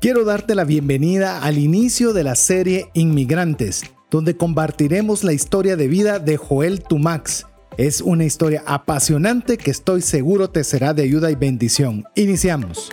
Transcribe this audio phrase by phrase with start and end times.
[0.00, 5.88] Quiero darte la bienvenida al inicio de la serie Inmigrantes, donde compartiremos la historia de
[5.88, 7.46] vida de Joel Tumax.
[7.78, 12.04] Es una historia apasionante que estoy seguro te será de ayuda y bendición.
[12.14, 12.92] Iniciamos.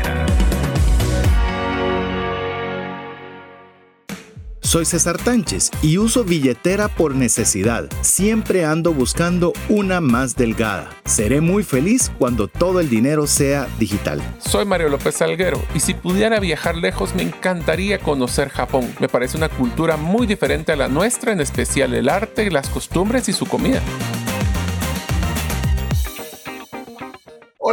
[4.71, 7.89] Soy César Tánchez y uso billetera por necesidad.
[7.99, 10.89] Siempre ando buscando una más delgada.
[11.03, 14.21] Seré muy feliz cuando todo el dinero sea digital.
[14.39, 18.89] Soy Mario López Salguero y si pudiera viajar lejos me encantaría conocer Japón.
[19.01, 23.27] Me parece una cultura muy diferente a la nuestra, en especial el arte, las costumbres
[23.27, 23.81] y su comida.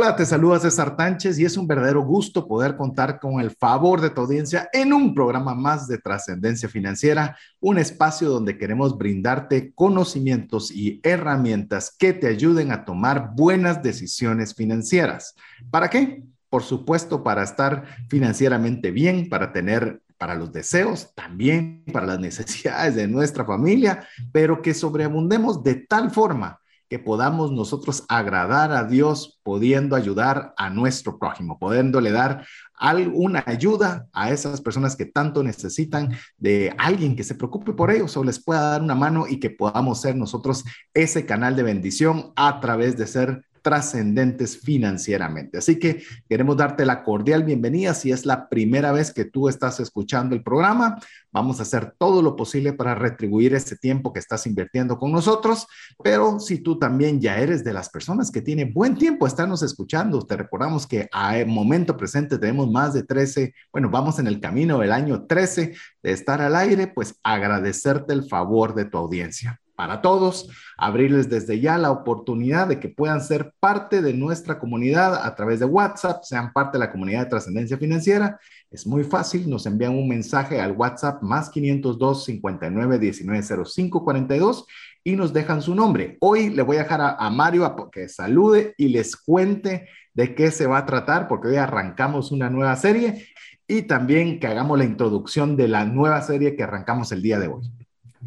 [0.00, 4.00] Hola, te saluda César Tánchez y es un verdadero gusto poder contar con el favor
[4.00, 9.72] de tu audiencia en un programa más de trascendencia financiera, un espacio donde queremos brindarte
[9.74, 15.34] conocimientos y herramientas que te ayuden a tomar buenas decisiones financieras.
[15.68, 16.22] ¿Para qué?
[16.48, 22.94] Por supuesto, para estar financieramente bien, para tener para los deseos, también para las necesidades
[22.94, 29.38] de nuestra familia, pero que sobreabundemos de tal forma que podamos nosotros agradar a Dios
[29.42, 36.12] pudiendo ayudar a nuestro prójimo, pudiéndole dar alguna ayuda a esas personas que tanto necesitan
[36.38, 39.50] de alguien que se preocupe por ellos o les pueda dar una mano y que
[39.50, 40.64] podamos ser nosotros
[40.94, 45.58] ese canal de bendición a través de ser trascendentes financieramente.
[45.58, 47.92] Así que queremos darte la cordial bienvenida.
[47.92, 50.98] Si es la primera vez que tú estás escuchando el programa,
[51.32, 55.66] vamos a hacer todo lo posible para retribuir ese tiempo que estás invirtiendo con nosotros.
[56.02, 60.24] Pero si tú también ya eres de las personas que tiene buen tiempo estarnos escuchando,
[60.26, 64.78] te recordamos que a momento presente tenemos más de 13, bueno, vamos en el camino
[64.78, 70.02] del año 13 de estar al aire, pues agradecerte el favor de tu audiencia para
[70.02, 75.36] todos, abrirles desde ya la oportunidad de que puedan ser parte de nuestra comunidad a
[75.36, 78.40] través de WhatsApp, sean parte de la comunidad de trascendencia financiera.
[78.70, 84.66] Es muy fácil, nos envían un mensaje al WhatsApp más 502 59 19 05 42
[85.02, 86.18] y nos dejan su nombre.
[86.20, 90.50] Hoy le voy a dejar a, Mario a que salude y les cuente de qué
[90.50, 93.28] se va a tratar, porque hoy arrancamos una nueva serie
[93.66, 97.48] y también que hagamos la introducción de la nueva serie que arrancamos el día de
[97.48, 97.62] hoy.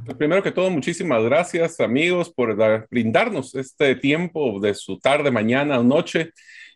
[0.06, 5.80] Pues primero que todo, muchísimas gracias amigos por brindarnos este tiempo de su tarde, mañana
[5.80, 6.32] o noche.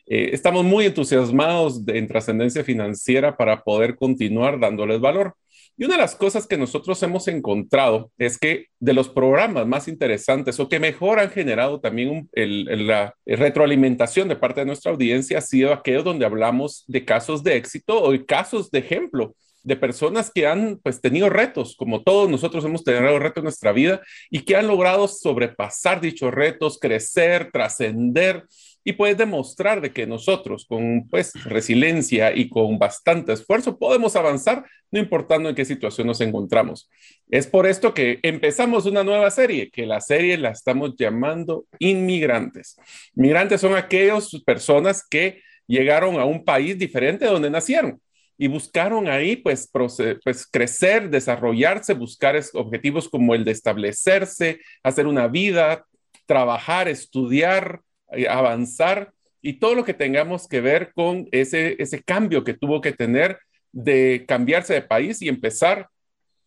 [0.07, 5.35] Eh, estamos muy entusiasmados en trascendencia financiera para poder continuar dándoles valor.
[5.77, 9.89] Y una de las cosas que nosotros hemos encontrado es que de los programas más
[9.89, 15.41] interesantes o que mejor han generado también la retroalimentación de parte de nuestra audiencia ha
[15.41, 19.35] sido aquellos donde hablamos de casos de éxito o casos de ejemplo
[19.65, 23.71] de personas que han pues tenido retos, como todos nosotros hemos tenido retos en nuestra
[23.71, 23.99] vida
[24.29, 28.45] y que han logrado sobrepasar dichos retos, crecer, trascender
[28.87, 34.63] y puedes demostrar de que nosotros con pues resiliencia y con bastante esfuerzo podemos avanzar
[34.91, 36.87] no importando en qué situación nos encontramos.
[37.29, 42.77] Es por esto que empezamos una nueva serie, que la serie la estamos llamando Inmigrantes.
[43.15, 47.99] Inmigrantes son aquellas personas que llegaron a un país diferente de donde nacieron
[48.37, 55.27] y buscaron ahí pues, pues crecer, desarrollarse, buscar objetivos como el de establecerse, hacer una
[55.27, 55.85] vida,
[56.27, 57.81] trabajar, estudiar,
[58.29, 59.11] avanzar
[59.41, 63.39] y todo lo que tengamos que ver con ese, ese cambio que tuvo que tener
[63.71, 65.89] de cambiarse de país y empezar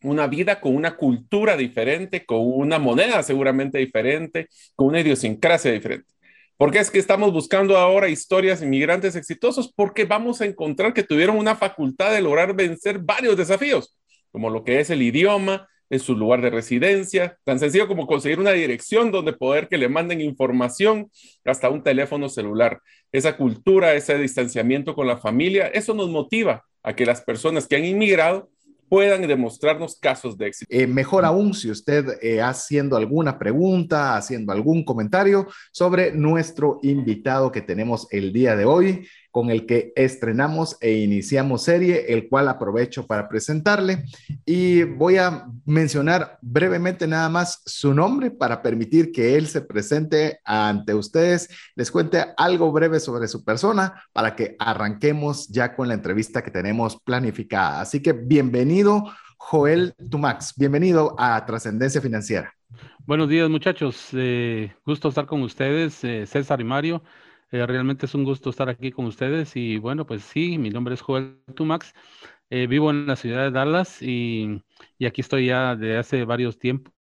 [0.02, 6.12] una vida con una cultura diferente, con una moneda seguramente diferente, con una idiosincrasia diferente.
[6.56, 9.72] ¿Por qué es que estamos buscando ahora historias inmigrantes exitosos?
[9.72, 13.96] Porque vamos a encontrar que tuvieron una facultad de lograr vencer varios desafíos,
[14.32, 18.38] como lo que es el idioma, es su lugar de residencia, tan sencillo como conseguir
[18.38, 21.10] una dirección donde poder que le manden información,
[21.44, 22.80] hasta un teléfono celular.
[23.12, 27.76] Esa cultura, ese distanciamiento con la familia, eso nos motiva a que las personas que
[27.76, 28.50] han inmigrado
[28.88, 30.68] puedan demostrarnos casos de éxito.
[30.74, 37.52] Eh, mejor aún si usted eh, haciendo alguna pregunta, haciendo algún comentario sobre nuestro invitado
[37.52, 42.48] que tenemos el día de hoy con el que estrenamos e iniciamos serie, el cual
[42.48, 44.04] aprovecho para presentarle.
[44.44, 50.40] Y voy a mencionar brevemente nada más su nombre para permitir que él se presente
[50.44, 55.94] ante ustedes, les cuente algo breve sobre su persona para que arranquemos ya con la
[55.94, 57.80] entrevista que tenemos planificada.
[57.80, 59.04] Así que bienvenido,
[59.36, 60.54] Joel Tumax.
[60.56, 62.54] Bienvenido a Trascendencia Financiera.
[63.06, 64.08] Buenos días, muchachos.
[64.12, 67.02] Eh, gusto estar con ustedes, eh, César y Mario.
[67.50, 70.94] Eh, realmente es un gusto estar aquí con ustedes y bueno, pues sí, mi nombre
[70.94, 71.94] es Joel Tumax.
[72.50, 74.62] Eh, vivo en la ciudad de Dallas y,
[74.98, 76.92] y, aquí estoy ya de hace varios tiempos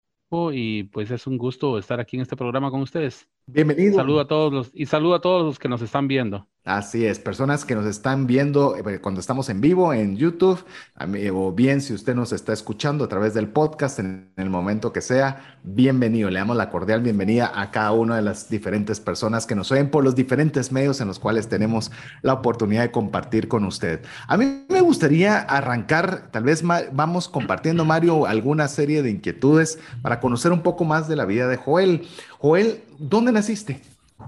[0.52, 3.28] y pues es un gusto estar aquí en este programa con ustedes.
[3.50, 3.96] Bienvenido.
[3.96, 6.46] Saludo a todos los, y saludo a todos los que nos están viendo.
[6.68, 10.62] Así es, personas que nos están viendo eh, cuando estamos en vivo en YouTube,
[11.32, 15.00] o bien si usted nos está escuchando a través del podcast en el momento que
[15.00, 16.28] sea, bienvenido.
[16.28, 19.90] Le damos la cordial bienvenida a cada una de las diferentes personas que nos oyen
[19.90, 21.90] por los diferentes medios en los cuales tenemos
[22.20, 24.02] la oportunidad de compartir con usted.
[24.26, 26.62] A mí me gustaría arrancar, tal vez
[26.92, 31.48] vamos compartiendo, Mario, alguna serie de inquietudes para conocer un poco más de la vida
[31.48, 32.06] de Joel.
[32.40, 33.80] Joel, ¿dónde naciste?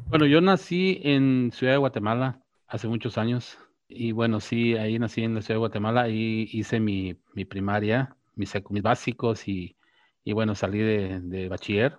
[0.06, 3.58] Bueno, yo nací en Ciudad de Guatemala hace muchos años.
[3.88, 7.14] Y bueno, sí, ahí nací en la Ciudad de Guatemala y hice mi,
[7.48, 8.52] primaria, mis,
[8.82, 9.76] básicos y,
[10.24, 11.98] bueno, salí de, bachiller.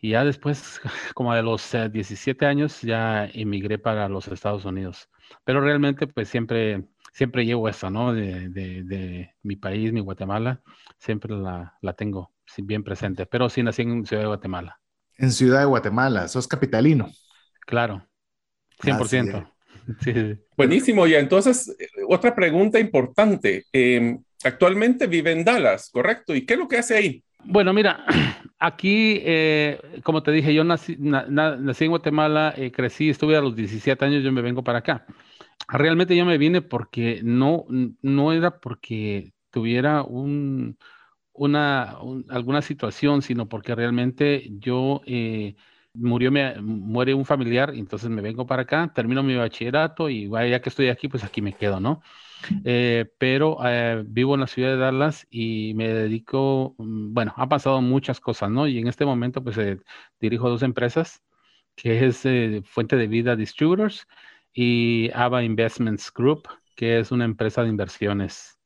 [0.00, 0.80] Y ya después,
[1.14, 5.10] como de los 17 eh, años, ya emigré para los Estados Unidos.
[5.44, 8.14] Pero realmente, pues siempre, siempre llevo eso, ¿no?
[8.14, 10.62] De, mi país, mi Guatemala,
[10.98, 13.26] siempre la, la tengo bien presente.
[13.26, 14.80] Pero sí nací en Ciudad de Guatemala.
[15.18, 17.10] En Ciudad de Guatemala, sos capitalino.
[17.66, 18.06] Claro,
[18.80, 19.52] 100%.
[20.56, 23.64] Buenísimo, ya entonces, eh, otra pregunta importante.
[23.72, 26.34] Em, actualmente vive en Dallas, ¿correcto?
[26.34, 27.24] ¿Y qué es lo que hace ahí?
[27.44, 28.04] Bueno, mira,
[28.58, 33.56] aquí, eh, como te dije, yo nací, nací en Guatemala, eh, crecí, estuve a los
[33.56, 35.06] 17 años, yo me vengo para acá.
[35.68, 37.66] Realmente yo me vine porque no,
[38.02, 40.78] no era porque tuviera un,
[41.38, 41.96] una,
[42.28, 45.56] alguna situación, sino porque realmente yo eh,
[45.94, 50.60] murió, me, muere un familiar, entonces me vengo para acá, termino mi bachillerato y ya
[50.60, 52.02] que estoy aquí, pues aquí me quedo, ¿no?
[52.64, 57.48] Eh, pero eh, vivo en la ciudad de Dallas y me dedico, mm, bueno, ha
[57.48, 58.66] pasado muchas cosas, ¿no?
[58.68, 59.58] Y en este momento, pues
[60.20, 61.22] dirijo dos empresas,
[61.74, 62.22] que es
[62.66, 64.06] Fuente de Vida Distributors
[64.52, 68.57] y ABA Investments Group, que es una empresa de inversiones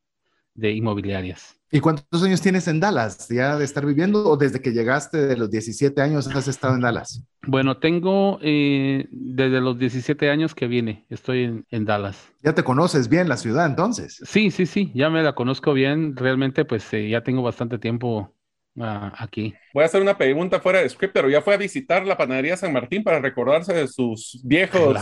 [0.55, 1.59] de inmobiliarias.
[1.75, 3.29] ¿Y cuántos años tienes en Dallas?
[3.31, 6.83] ¿Ya de estar viviendo o desde que llegaste de los 17 años has estado en
[6.83, 7.25] Dallas?
[7.47, 12.31] Bueno, tengo eh, desde los 17 años que vine, estoy en, Dallas.
[12.43, 14.21] ¿Ya te conoces bien la ciudad entonces?
[14.23, 16.15] Sí, sí, sí, ya me la conozco bien.
[16.15, 18.35] Realmente, pues eh, ya tengo bastante tiempo
[18.81, 19.55] aquí.
[19.75, 22.57] Voy a hacer una pregunta fuera de script, pero ya fue a visitar la panadería
[22.57, 24.95] San Martín para recordarse de sus viejos.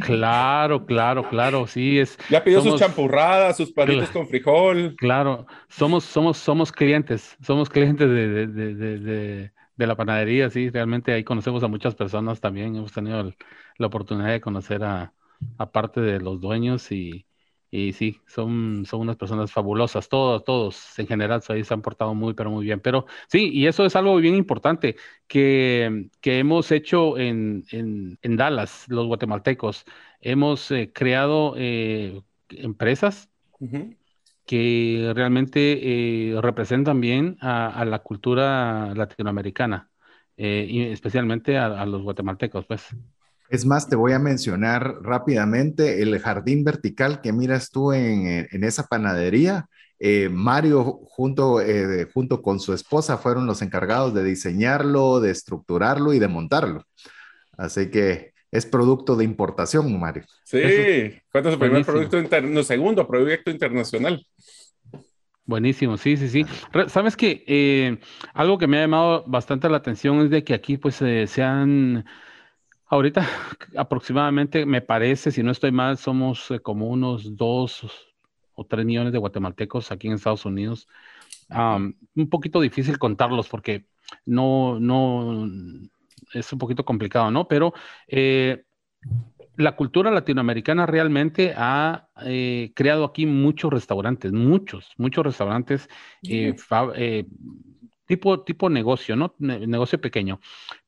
[0.00, 2.18] Claro, eh, claro, claro, sí es.
[2.30, 4.94] Ya pidió sus champurradas, sus palitos con frijol.
[4.96, 11.12] Claro, somos, somos, somos clientes, somos clientes de, de, de, de, la panadería, sí, realmente
[11.12, 13.32] ahí conocemos a muchas personas también, hemos tenido
[13.78, 15.12] la oportunidad de conocer a,
[15.58, 17.26] a parte de los dueños y,
[17.76, 22.32] y sí, son, son unas personas fabulosas, todos, todos en general se han portado muy,
[22.32, 22.78] pero muy bien.
[22.78, 24.94] Pero sí, y eso es algo bien importante
[25.26, 29.86] que, que hemos hecho en, en, en, Dallas, los guatemaltecos.
[30.20, 33.28] Hemos eh, creado eh, empresas
[34.46, 39.90] que realmente eh, representan bien a, la cultura latinoamericana,
[40.36, 42.94] y especialmente a, a los guatemaltecos, pues.
[43.54, 48.88] Es más, te voy a mencionar rápidamente el jardín vertical que miras tú en, esa
[48.88, 49.66] panadería.
[50.00, 56.12] Eh, Mario junto, eh, junto con su esposa fueron los encargados de diseñarlo, de estructurarlo
[56.12, 56.84] y de montarlo.
[57.56, 60.24] Así que es producto de importación, Mario.
[60.42, 60.58] Sí,
[61.28, 64.26] fue su primer producto, no, segundo proyecto internacional.
[65.44, 66.44] Buenísimo, sí, sí, sí.
[66.88, 67.98] Sabes que eh,
[68.32, 72.04] algo que me ha llamado bastante la atención es de que aquí pues se han
[72.94, 73.26] Ahorita
[73.76, 78.14] aproximadamente, me parece, si no estoy mal, somos eh, como unos dos
[78.54, 80.86] o tres millones de guatemaltecos aquí en Estados Unidos.
[81.50, 83.86] un poquito difícil contarlos porque
[84.26, 85.44] no, no,
[86.32, 87.48] es un poquito complicado, ¿no?
[87.48, 87.74] Pero
[88.06, 88.62] eh,
[89.56, 95.88] la cultura latinoamericana realmente ha eh, creado aquí muchos restaurantes, muchos, muchos restaurantes
[98.06, 99.34] tipo, tipo negocio, ¿no?
[99.40, 100.38] negocio pequeño.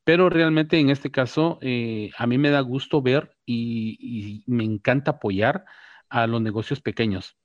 [0.07, 5.13] Pero realmente en este caso, eh, a mí me da gusto ver y, me encanta
[5.13, 5.65] apoyar
[6.09, 7.37] a los negocios pequeños.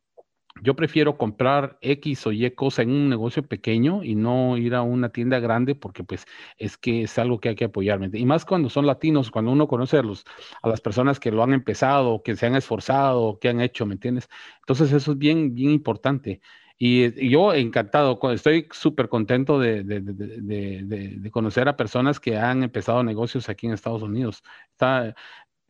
[0.61, 4.83] Yo prefiero comprar X o Y cosa en un negocio pequeño y no ir a
[4.83, 6.25] una tienda grande porque pues
[6.59, 7.99] es que es algo que hay que apoyar.
[8.13, 12.21] Y más cuando son latinos, cuando uno conoce a las personas que lo han empezado,
[12.21, 14.29] que se han esforzado, que han hecho, ¿me entiendes?
[14.59, 16.41] Entonces eso es bien, bien importante.
[16.83, 20.81] Y, yo encantado, estoy súper contento de, de, de,
[21.15, 24.41] de, conocer a personas que han empezado negocios aquí en Estados Unidos.
[24.71, 25.13] Está,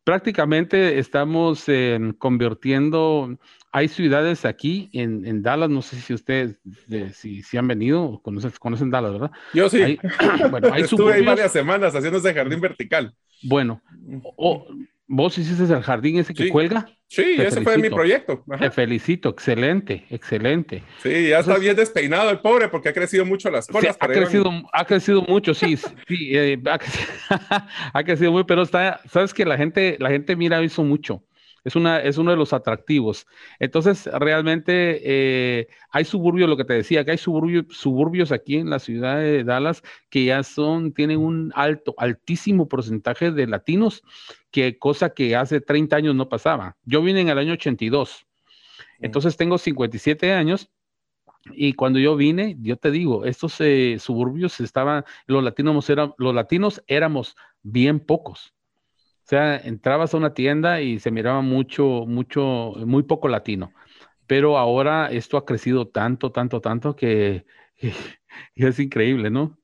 [0.05, 3.37] prácticamente estamos em, convirtiendo,
[3.73, 6.57] hay ciudades aquí en, Dallas, no sé si ustedes,
[7.13, 9.31] si, si, han venido, conocen, conocen Dallas, ¿verdad?
[9.53, 9.99] Yo sí.
[10.49, 13.13] bueno, hay Estuve ahí varias semanas haciendo ese jardín vertical.
[13.43, 13.81] Bueno,
[14.37, 14.65] o,
[15.13, 16.87] ¿Vos hiciste el jardín ese que cuelga?
[17.05, 18.45] Sí, ese fue mi proyecto.
[18.57, 20.83] Te felicito, excelente, excelente.
[21.03, 23.97] Sí, ya está bien despeinado el pobre porque ha crecido mucho las cosas.
[23.99, 27.07] ha, crecido, ha crecido mucho, sí, sí, eh, ha, crecido,
[27.93, 31.21] ha, crecido, muy, pero está, sabes que la gente, la gente mira eso mucho.
[31.63, 33.27] Es, una, es uno de los atractivos.
[33.59, 38.69] Entonces, realmente eh, hay suburbios, lo que te decía, que hay suburbios, suburbios aquí en
[38.69, 44.03] la ciudad de Dallas que ya son, tienen un alto, altísimo porcentaje de latinos,
[44.49, 46.77] que cosa que hace 30 años no pasaba.
[46.83, 48.25] Yo vine en el año 82,
[48.99, 50.69] entonces tengo 57 años.
[51.53, 55.87] Y cuando yo vine, yo te digo, estos eh, suburbios estaban, los latinos,
[56.17, 58.53] los latinos éramos bien pocos
[59.23, 63.71] sea, entrabas a una tienda y se miraba mucho, mucho, muy poco latino.
[64.27, 67.45] Pero ahora esto ha crecido tanto, tanto, tanto que,
[68.55, 69.57] es increíble, ¿no?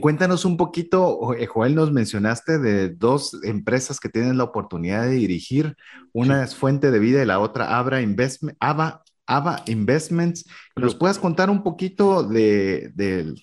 [0.00, 5.10] Cuéntanos un poquito, eh, Joel, nos mencionaste de dos empresas que tienen la oportunidad de
[5.10, 5.76] dirigir.
[6.12, 10.44] Una es Fuente de Vida y la otra Abra Investment, Ava AVA Investments.
[10.74, 12.92] ¿Nos puedas contar un poquito de,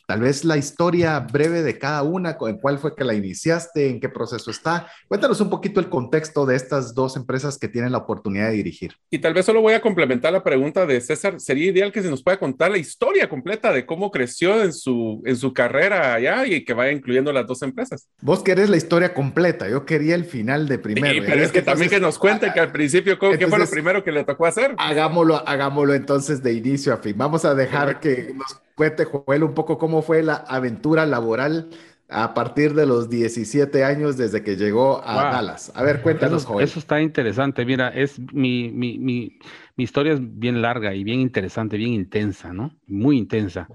[0.08, 2.38] tal vez la historia breve de cada una?
[2.38, 3.90] ¿Cuál fue que la iniciaste?
[3.90, 4.88] ¿En qué proceso está?
[5.08, 8.94] Cuéntanos un poquito el contexto de estas dos empresas que tienen la oportunidad de dirigir.
[9.12, 11.40] Y tal vez solo voy a complementar la pregunta de César.
[11.40, 15.22] Sería ideal que se nos pueda contar la historia completa de cómo creció en su,
[15.26, 18.08] en su carrera allá y que vaya incluyendo las dos empresas.
[18.22, 19.70] Vos querés la historia completa.
[19.70, 21.14] Yo quería el final de primero.
[21.14, 24.04] Sí, pero es que también que nos cuente que al principio, ¿qué fue lo primero
[24.04, 24.74] que le tocó hacer?
[24.78, 27.16] Hagámoslo, hagámoslo entonces de inicio a fin.
[27.18, 31.70] Vamos a dejar que nos cuente Joel un poco cómo fue la aventura laboral
[32.10, 35.72] a partir de los 17 años desde que llegó a Dallas.
[35.76, 36.64] A ver, cuéntanos, Joel.
[36.64, 37.66] Eso está interesante.
[37.66, 39.38] Mira, es mi, mi, mi,
[39.76, 42.76] mi, historia es bien larga y bien interesante, bien intensa, ¿no?
[42.88, 43.68] Muy intensa.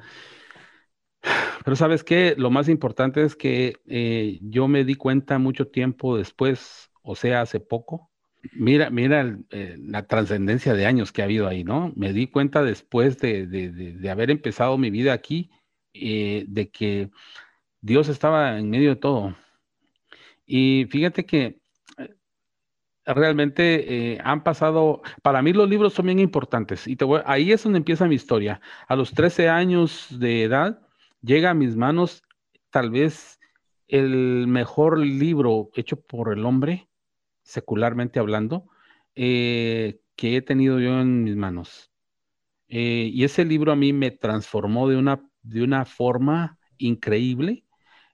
[1.65, 6.17] Pero sabes qué, lo más importante es que eh, yo me di cuenta mucho tiempo
[6.17, 8.11] después, o sea, hace poco,
[8.53, 11.93] Mira, mira eh, la trascendencia de años que ha habido ahí, ¿no?
[11.97, 15.51] Me di cuenta después de, haber empezado mi vida aquí,
[15.95, 17.11] eh, de que
[17.81, 19.37] Dios estaba en medio de todo.
[20.47, 21.61] Y fíjate que
[21.99, 22.15] eh,
[23.07, 26.87] realmente han pasado, para mí los libros son bien importantes.
[26.87, 28.61] Y te ahí es donde empieza mi historia.
[28.89, 30.81] A los 13 años de edad,
[31.23, 32.23] llega a mis manos
[32.71, 33.41] tal vez
[33.89, 36.89] el mejor libro hecho por el hombre
[37.45, 38.67] secularmente hablando,
[39.15, 41.93] eh, que he tenido yo en mis manos.
[42.69, 47.65] Eh, y ese libro a mí me transformó de una, de una forma increíble.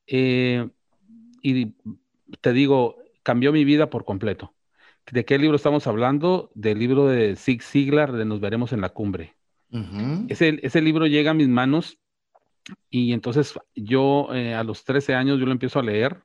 [0.07, 0.69] Eh,
[1.43, 1.75] y
[2.41, 4.55] te digo, cambió mi vida por completo.
[5.11, 6.51] ¿De qué libro estamos hablando?
[6.55, 9.37] Del libro de Zig Ziglar, de Nos veremos en la cumbre.
[10.29, 11.99] ese, ese, libro llega a mis manos
[12.91, 16.25] y entonces yo a los 13 años yo lo empiezo a leer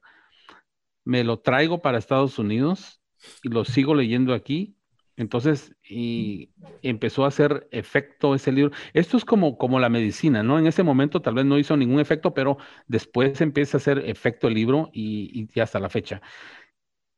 [1.05, 3.01] me lo traigo para Estados Unidos
[3.43, 4.75] y lo sigo leyendo aquí.
[5.17, 8.75] Entonces, y empezó a hacer efecto ese libro.
[8.93, 10.59] Esto es como, como la medicina, ¿no?
[10.59, 12.57] En ese momento tal vez no hizo ningún efecto, pero
[12.87, 16.21] después empieza a hacer efecto el libro y, y hasta la fecha.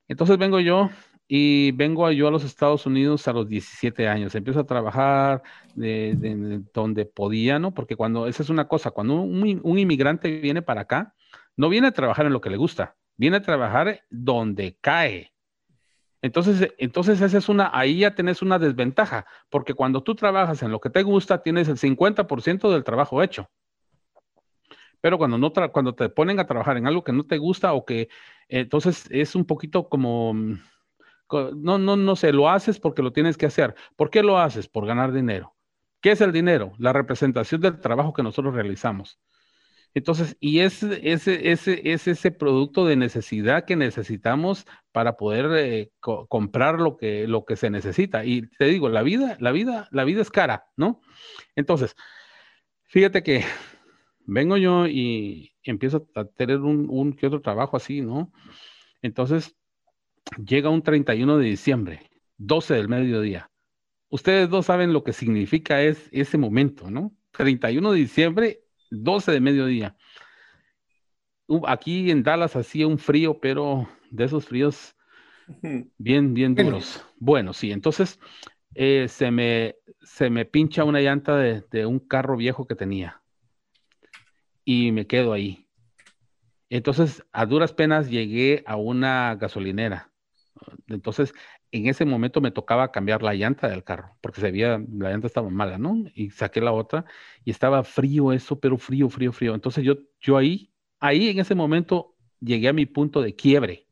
[0.08, 0.90] Entonces vengo yo
[1.28, 4.36] y vengo yo a los Estados Unidos a los 17 años.
[4.36, 5.44] Empiezo a trabajar
[5.76, 7.74] de, donde podía, ¿no?
[7.74, 11.16] Porque cuando, esa es una cosa, cuando un, un inmigrante viene para acá,
[11.58, 15.34] no viene a trabajar en lo que le gusta, viene a trabajar donde cae.
[16.22, 20.72] Entonces, entonces esa es una, ahí ya tienes una desventaja, porque cuando tú trabajas en
[20.72, 23.50] lo que te gusta, tienes el 50% del trabajo hecho.
[25.00, 27.86] Pero cuando, no cuando te ponen a trabajar en algo que no te gusta o
[27.86, 28.10] que,
[28.48, 33.46] entonces es un poquito como, no, no, no sé, lo haces porque lo tienes que
[33.46, 33.76] hacer.
[33.96, 34.68] ¿Por qué lo haces?
[34.68, 35.56] Por ganar dinero.
[36.02, 36.74] ¿Qué es el dinero?
[36.80, 39.20] La representación del trabajo que nosotros realizamos.
[39.98, 45.92] Entonces, y es ese, ese, es ese producto de necesidad que necesitamos para poder eh,
[46.00, 48.24] comprar lo que, lo que se necesita.
[48.24, 51.02] Y te digo, la vida, la vida, la vida es cara, ¿no?
[51.56, 51.96] Entonces,
[52.84, 53.44] fíjate que
[54.20, 58.32] vengo yo y empiezo a tener un, un que otro trabajo así, ¿no?
[59.02, 59.56] Entonces,
[60.46, 63.50] llega un 31 de diciembre, 12 del mediodía.
[64.10, 67.16] Ustedes dos saben lo que significa es ese momento, ¿no?
[67.32, 69.96] 31 de diciembre 12 de mediodía.
[71.66, 74.96] Aquí en Dallas hacía un frío, pero de esos fríos
[75.98, 77.06] bien, bien duros.
[77.18, 78.20] Bueno, sí, entonces
[78.76, 83.22] eh, se, me, se me pincha una llanta de, un carro viejo que tenía
[84.64, 85.68] y me quedo ahí.
[86.70, 90.12] Entonces, a duras penas llegué a una gasolinera
[90.88, 91.34] Entonces,
[91.72, 95.50] en ese momento me tocaba cambiar la llanta del carro, porque se la llanta estaba
[95.50, 96.04] mala, ¿no?
[96.16, 97.06] Y saqué la otra
[97.44, 99.54] y estaba frío eso, pero frío, frío, frío.
[99.54, 103.88] Entonces yo, yo ahí, ahí en ese momento llegué a mi punto de quiebre.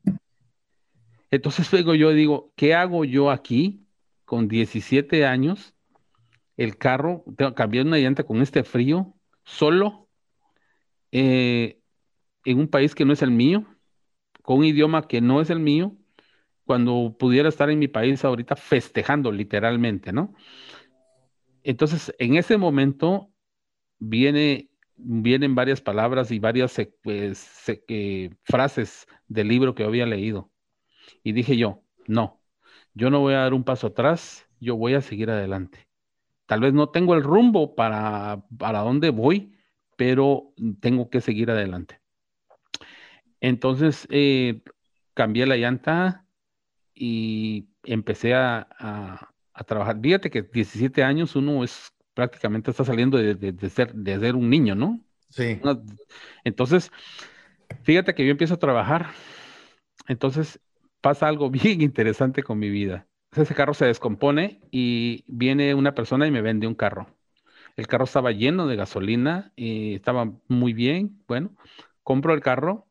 [1.31, 3.85] Entonces luego yo digo, ¿qué hago yo aquí
[4.23, 5.73] con 17 años?
[6.57, 9.13] El carro, tengo que cambiar una llanta con este frío,
[9.43, 10.07] solo,
[11.11, 11.81] eh,
[12.45, 13.65] en un país que no es el mío,
[14.41, 15.97] con un idioma que no es el mío,
[16.65, 20.33] cuando pudiera estar en mi país ahorita festejando literalmente, ¿no?
[21.63, 23.31] Entonces, en ese momento
[23.99, 27.49] viene, vienen varias palabras y varias pues,
[27.87, 30.51] eh, frases del libro que había leído.
[31.23, 32.41] Y dije yo, no,
[32.93, 35.87] yo no voy a dar un paso atrás, yo voy a seguir adelante.
[36.45, 39.55] Tal vez no tengo el rumbo para, para dónde voy,
[39.97, 41.99] pero tengo que seguir adelante.
[43.39, 44.61] Entonces, eh,
[45.13, 46.24] cambié la llanta
[46.95, 48.67] y empecé a,
[49.67, 49.99] trabajar.
[50.01, 54.75] Fíjate que 17 años uno es prácticamente está saliendo de, ser, de ser un niño,
[54.75, 55.01] ¿no?
[55.29, 55.59] Sí.
[56.43, 56.91] Entonces,
[57.83, 59.07] fíjate que yo empiezo a trabajar.
[60.07, 60.59] Entonces,
[61.01, 63.07] pasa algo bien interesante con mi vida.
[63.35, 67.07] Ese carro se descompone y viene una persona y me vende un carro.
[67.75, 71.21] El carro estaba lleno de gasolina y estaba muy bien.
[71.27, 71.53] Bueno,
[72.03, 72.87] compro el carro,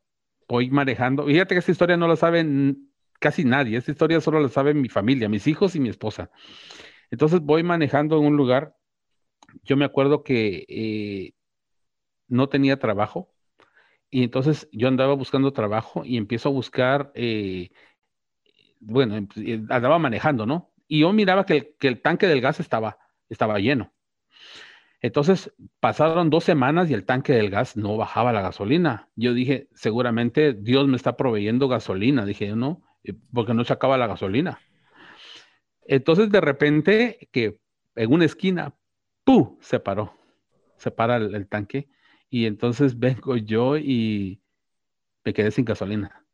[0.47, 1.25] voy manejando.
[1.25, 3.77] Fíjate que esta historia no la saben casi nadie.
[3.77, 6.29] Esta historia solo la sabe mi familia, mis hijos y mi esposa.
[7.11, 8.75] Entonces voy manejando en un lugar.
[9.63, 11.33] Yo me acuerdo que eh,
[12.27, 13.35] no tenía trabajo
[14.09, 17.71] y entonces yo andaba buscando trabajo y empiezo a buscar, eh,
[18.79, 20.71] bueno, em, eh, andaba manejando, ¿no?
[20.87, 22.97] Y yo miraba que el, tanque del gas estaba,
[23.29, 23.93] estaba lleno.
[25.01, 29.09] Entonces pasaron dos semanas y el tanque del gas no bajaba la gasolina.
[29.15, 32.25] Yo dije, seguramente Dios me está proveyendo gasolina.
[32.25, 32.83] Dije, no,
[33.33, 34.59] porque no se acaba la gasolina.
[35.87, 37.59] Entonces de repente que
[37.95, 38.75] en una esquina,
[39.23, 39.57] ¡pum!
[39.61, 40.13] se paró,
[40.77, 41.87] se para el, tanque
[42.29, 44.41] y entonces vengo yo y
[45.23, 46.25] me quedé sin gasolina.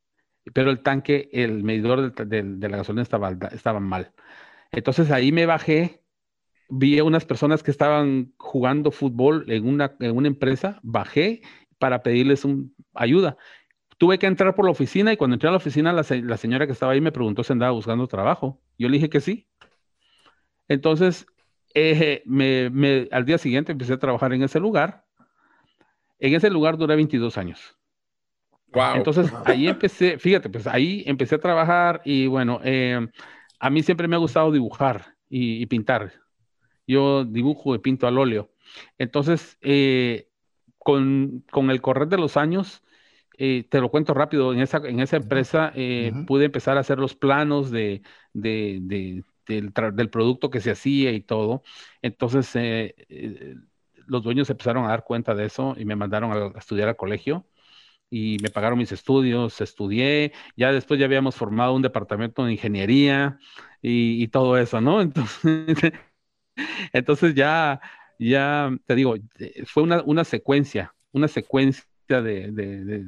[0.54, 4.12] Pero el tanque, el medidor de, la gasolina estaba, estaba mal.
[4.72, 6.02] Entonces ahí me bajé,
[6.70, 11.42] vi a unas personas que estaban jugando fútbol en una, en una empresa, bajé
[11.78, 13.38] para pedirles un, ayuda
[14.02, 16.72] tuve que entrar por la oficina y cuando entré a la oficina la, señora que
[16.72, 18.60] estaba ahí me preguntó si andaba buscando trabajo.
[18.80, 19.48] Yo le dije que sí.
[20.68, 21.28] Entonces,
[21.76, 25.06] eh, me, al día siguiente empecé a trabajar en ese lugar.
[26.18, 27.78] En ese lugar duré 22 años.
[28.74, 28.96] Wow.
[28.96, 33.08] Entonces, ahí empecé, fíjate, pues ahí empecé a trabajar y bueno, eh,
[33.60, 36.12] a mí siempre me ha gustado dibujar y, pintar.
[36.88, 38.50] Yo dibujo y pinto al óleo.
[38.98, 40.28] Entonces, eh,
[40.80, 42.82] con, con, el correr de los años,
[43.38, 47.00] eh, te lo cuento rápido, en esa, en esa empresa eh, pude empezar a hacer
[47.00, 48.02] los planos de,
[48.34, 49.24] del,
[50.12, 51.64] producto que se hacía y todo.
[52.02, 53.56] Entonces, eh,
[54.08, 57.46] los dueños empezaron a dar cuenta de eso y me mandaron a, estudiar al colegio
[58.10, 63.40] y me pagaron mis estudios, estudié, ya después ya habíamos formado un departamento de ingeniería
[63.82, 65.02] y, todo eso, ¿no?
[65.02, 65.94] Entonces,
[66.94, 67.82] entonces ya,
[68.20, 69.16] ya, te digo,
[69.66, 73.06] fue una, una secuencia, una secuencia de,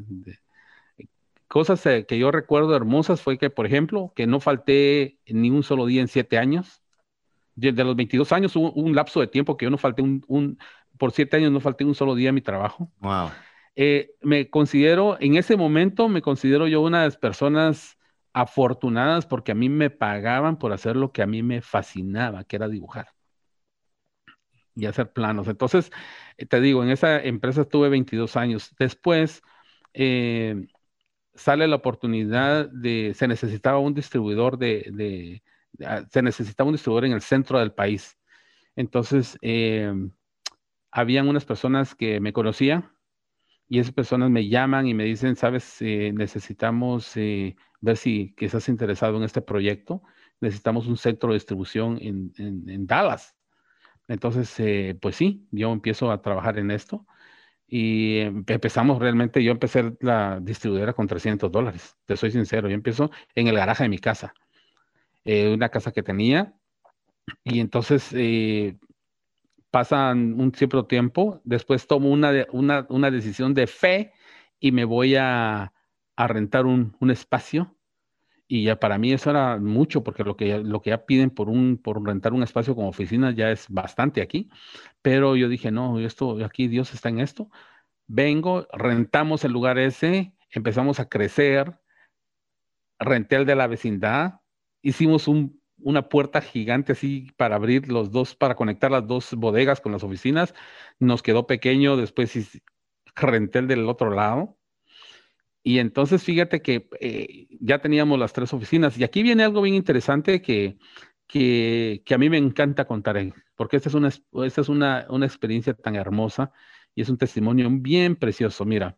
[1.48, 5.64] cosas eh, que yo recuerdo hermosas fue que, por ejemplo, que no falté ni un
[5.64, 6.82] solo día en siete años.
[7.56, 10.58] De, los 22 años hubo un lapso de tiempo que yo no falté un,
[10.98, 12.92] por siete años no falté un solo día a mi trabajo.
[13.00, 13.30] Wow.
[13.76, 18.00] Eh, me considero, en ese momento me considero yo una de las personas
[18.34, 22.56] afortunadas porque a mí me pagaban por hacer lo que a mí me fascinaba, que
[22.56, 23.13] era dibujar
[24.76, 25.48] y hacer planos.
[25.48, 25.92] Entonces,
[26.38, 28.74] eh, te digo, en esa empresa estuve 22 años.
[28.80, 29.42] Después
[29.94, 30.68] eh,
[31.36, 35.44] sale la oportunidad de, se necesitaba un distribuidor de,
[35.86, 38.18] ah, se necesitaba un distribuidor en el centro del país.
[38.76, 39.94] Entonces, eh,
[40.92, 42.92] habían unas personas que me conocían
[43.70, 49.18] y esas personas me llaman y me dicen, sabes, necesitamos ver si que estás interesado
[49.18, 50.04] en este proyecto.
[50.42, 53.33] Necesitamos un centro de distribución en Dallas.
[54.08, 57.06] Entonces, eh, pues sí, yo empiezo a trabajar en esto
[57.68, 63.12] y empezamos realmente, yo empecé la distribuidora con 300 dólares, te soy sincero, yo empiezo
[63.36, 64.34] en el garaje de mi casa,
[65.26, 66.54] eh, una casa que tenía
[67.44, 68.78] y entonces eh,
[69.72, 74.14] pasan un cierto tiempo, después tomo una, una, una, decisión de fe
[74.60, 75.74] y me voy a,
[76.16, 77.76] a rentar un, un espacio
[78.48, 81.50] y ya para mí eso era mucho, porque lo que, lo que ya piden por,
[81.50, 84.50] un, por rentar un espacio como oficina ya es bastante aquí.
[85.02, 87.50] Pero yo dije, no, esto, aquí Dios está en esto.
[88.08, 91.80] Vengo, rentamos el lugar ese, empezamos a crecer,
[93.00, 94.42] renté el de la vecindad,
[94.82, 95.28] hicimos
[95.78, 100.04] una puerta gigante así para abrir los dos, para conectar las dos bodegas con las
[100.04, 100.54] oficinas,
[101.00, 102.62] nos quedó pequeño, después
[103.16, 104.58] renté el del otro lado.
[105.64, 108.98] Y entonces fíjate que eh, ya teníamos las tres oficinas.
[108.98, 110.78] Y aquí viene algo bien interesante que,
[111.28, 113.18] que, a mí me encanta contar,
[113.56, 116.52] porque esta es, una, esta es una, una experiencia tan hermosa
[116.94, 118.66] y es un testimonio bien precioso.
[118.66, 118.96] Mira,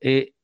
[0.00, 0.34] eh,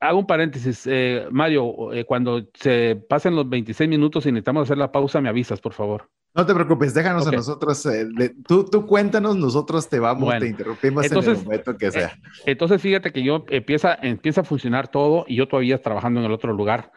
[0.00, 0.86] hago un paréntesis.
[0.86, 5.28] Eh, Mario, eh, cuando se pasen los 26 minutos y necesitamos hacer la pausa, me
[5.28, 6.10] avisas, por favor.
[6.34, 7.86] No te preocupes, déjanos a nosotros,
[8.48, 12.18] tú, tú cuéntanos, nosotros te vamos, te interrumpimos en el momento que sea.
[12.44, 16.32] entonces, fíjate que yo empieza, empieza a funcionar todo y yo todavía trabajando en el
[16.32, 16.90] otro lugar.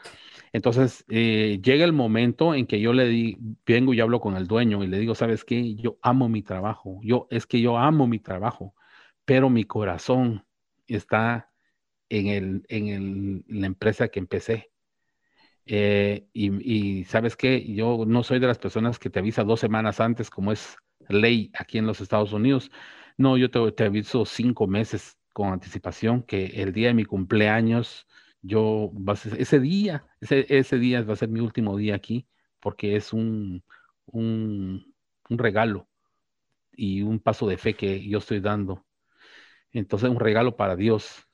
[0.54, 4.84] Entonces, llega el momento en que yo le di, vengo y hablo con el dueño
[4.84, 5.76] y le digo, ¿sabes qué?
[5.76, 8.74] Yo amo mi trabajo, yo, es que yo amo mi trabajo,
[9.24, 10.46] pero mi corazón
[10.88, 11.52] está
[12.10, 14.72] en, el, en la empresa que empecé.
[15.68, 20.00] Eh, y, sabes que yo no soy de las personas que te avisa dos semanas
[20.00, 20.78] antes, como es
[21.10, 22.72] ley aquí en los Estados Unidos.
[23.18, 28.08] No, yo te, aviso cinco meses con anticipación que el día de mi cumpleaños,
[28.42, 28.92] yo,
[29.38, 32.28] ese día, ese, ese día va a ser mi último día aquí,
[32.60, 33.64] porque es un,
[34.06, 34.94] un,
[35.30, 35.88] un regalo
[36.74, 38.86] y un paso de fe que yo estoy dando.
[39.72, 41.28] Entonces, un regalo para Dios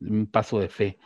[0.00, 0.98] un paso de fe.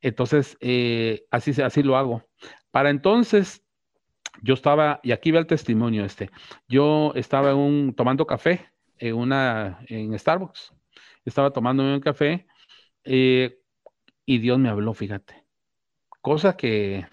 [0.00, 2.24] Entonces, eh, así, así lo hago.
[2.70, 3.62] Para entonces,
[4.42, 6.30] yo estaba, y aquí ve el testimonio este,
[6.68, 10.72] yo estaba un, tomando café en, una, en Starbucks,
[11.24, 12.46] estaba tomando un café
[13.04, 13.58] eh,
[14.26, 15.44] y Dios me habló, fíjate.
[16.20, 17.06] Cosa que,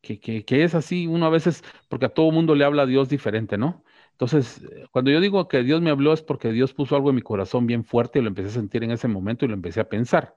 [0.00, 2.86] que, que, que, es así, uno a veces, porque a todo mundo le habla a
[2.86, 3.84] Dios diferente, ¿no?
[4.12, 7.22] Entonces, cuando yo digo que Dios me habló es porque Dios puso algo en mi
[7.22, 9.88] corazón bien fuerte y lo empecé a sentir en ese momento y lo empecé a
[9.88, 10.36] pensar.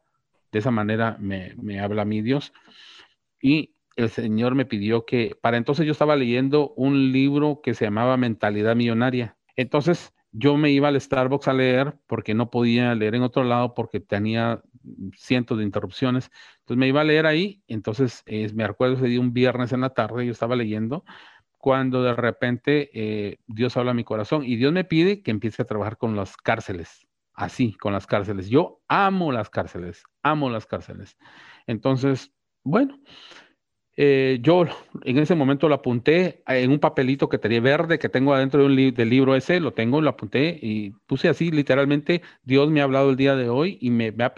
[0.52, 2.54] De esa manera me, habla mi Dios.
[3.42, 7.86] Y el Señor me pidió que, para entonces yo estaba leyendo un libro que se
[7.86, 9.38] llamaba Mentalidad Millonaria.
[9.56, 13.74] Entonces yo me iba al Starbucks a leer porque no podía leer en otro lado
[13.74, 14.62] porque tenía
[15.16, 16.32] cientos de interrupciones.
[16.60, 17.64] Entonces me iba a leer ahí.
[17.68, 21.04] Entonces me acuerdo ese día un viernes en la tarde, yo estaba leyendo
[21.62, 25.62] cuando de repente eh, Dios habla a mi corazón y Dios me pide que empiece
[25.62, 27.08] a trabajar con las cárceles,
[27.42, 28.50] así, con las cárceles.
[28.50, 31.18] Yo amo las cárceles, amo las cárceles.
[31.68, 32.32] Entonces,
[32.64, 33.00] bueno,
[33.98, 34.66] eh, yo
[35.04, 39.10] en ese momento lo apunté en un papelito que tenía verde que tengo adentro del
[39.10, 43.18] libro ese, lo tengo, lo apunté y puse así, literalmente, Dios me ha hablado el
[43.18, 44.34] día de hoy y me, ha,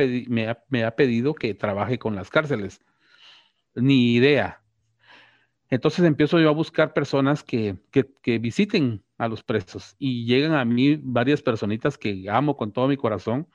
[0.70, 2.82] me ha pedido que trabaje con las cárceles.
[3.76, 4.63] Ni idea,
[5.74, 7.78] entonces empiezo yo a buscar personas que,
[8.40, 12.96] visiten a los presos y llegan a mí varias personitas que amo con todo mi
[12.96, 13.48] corazón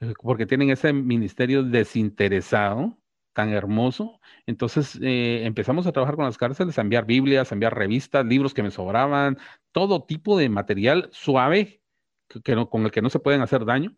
[0.00, 2.98] eh, porque tienen ese ministerio desinteresado
[3.32, 4.20] tan hermoso.
[4.46, 8.52] Entonces eh, empezamos a trabajar con las cárceles, a enviar Biblias, a enviar revistas, libros
[8.52, 9.38] que me sobraban,
[9.70, 11.82] todo tipo de material suave
[12.28, 13.96] que, con el que no se pueden hacer daño.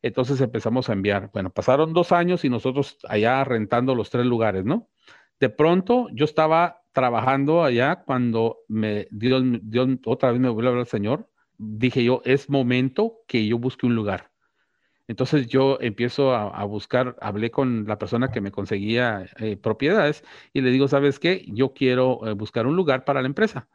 [0.00, 1.30] Entonces empezamos a enviar.
[1.34, 4.88] Bueno, pasaron dos años y nosotros allá rentando los tres lugares, ¿no?
[5.42, 9.42] De pronto yo estaba trabajando allá cuando me Dios,
[10.06, 11.28] otra vez me volvió a hablar el Señor.
[11.58, 14.30] Dije yo, es momento que yo busque un lugar.
[15.08, 20.60] Entonces yo empiezo a, buscar, hablé con la persona que me conseguía eh, propiedades y
[20.60, 21.44] le digo, ¿sabes qué?
[21.48, 23.68] Yo quiero eh, buscar un lugar para la empresa.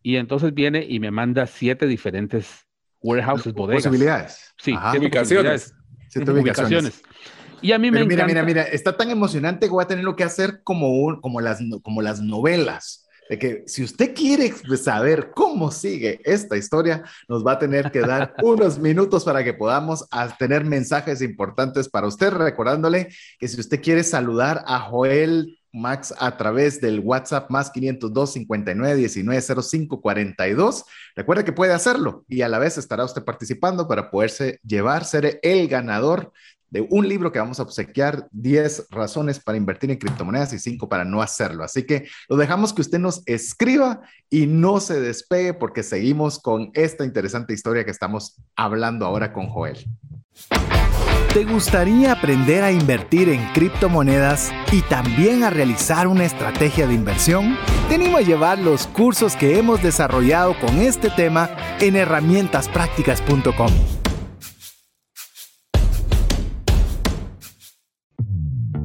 [0.00, 2.68] Y entonces viene y me manda siete diferentes
[3.00, 3.82] warehouses, bodegas.
[3.82, 4.54] Posibilidades.
[4.58, 5.74] Sí, ubicaciones.
[6.08, 7.02] Siete ubicaciones.
[7.62, 10.16] Y a mí me mira, Mira, mira, está tan emocionante que voy a tener lo
[10.16, 13.04] que hacer como, un, como, las, como las novelas.
[13.28, 18.00] De que si usted quiere saber cómo sigue esta historia, nos va a tener que
[18.00, 23.82] dar unos minutos para que podamos tener mensajes importantes para usted, recordándole que si usted
[23.82, 30.84] quiere saludar a Joel Max a través del WhatsApp más 502 59 19 05 42.
[31.14, 35.38] Recuerde que puede hacerlo y a la vez estará usted participando para poderse llevar, ser
[35.42, 36.32] el ganador
[36.70, 40.88] de un libro que vamos a obsequiar, 10 razones para invertir en criptomonedas y 5
[40.88, 41.64] para no hacerlo.
[41.64, 44.00] Así que lo dejamos que usted nos escriba
[44.30, 49.48] y no se despegue porque seguimos con esta interesante historia que estamos hablando ahora con
[49.48, 49.86] Joel.
[51.32, 57.56] ¿Te gustaría aprender a invertir en criptomonedas y también a realizar una estrategia de inversión?
[57.88, 61.50] Te animo a llevar los cursos que hemos desarrollado con este tema
[61.80, 63.97] en herramientasprácticas.com.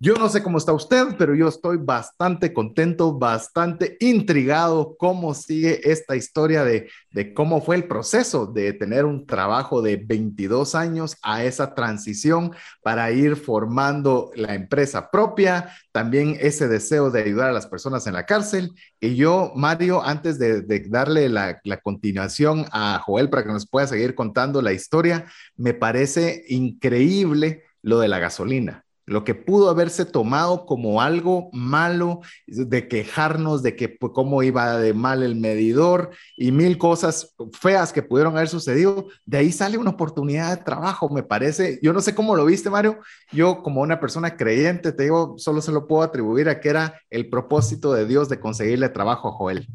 [0.00, 5.88] Yo no sé cómo está usted, pero yo estoy bastante contento, bastante intrigado cómo sigue
[5.88, 6.90] esta historia de,
[7.32, 12.52] cómo fue el proceso de tener un trabajo de 22 años a esa transición
[12.82, 18.14] para ir formando la empresa propia, también ese deseo de ayudar a las personas en
[18.14, 18.72] la cárcel.
[19.00, 24.16] Y yo, Mario, antes de, darle la continuación a Joel para que nos pueda seguir
[24.16, 25.24] contando la historia,
[25.56, 32.20] me parece increíble lo de la gasolina lo que pudo haberse tomado como algo malo,
[32.46, 37.92] de quejarnos de que pues, cómo iba de mal el medidor y mil cosas feas
[37.92, 41.78] que pudieron haber sucedido, de ahí sale una oportunidad de trabajo, me parece.
[41.82, 42.98] Yo no sé cómo lo viste, Mario.
[43.32, 47.00] Yo como una persona creyente, te digo, solo se lo puedo atribuir a que era
[47.10, 49.68] el propósito de Dios de conseguirle trabajo a Joel.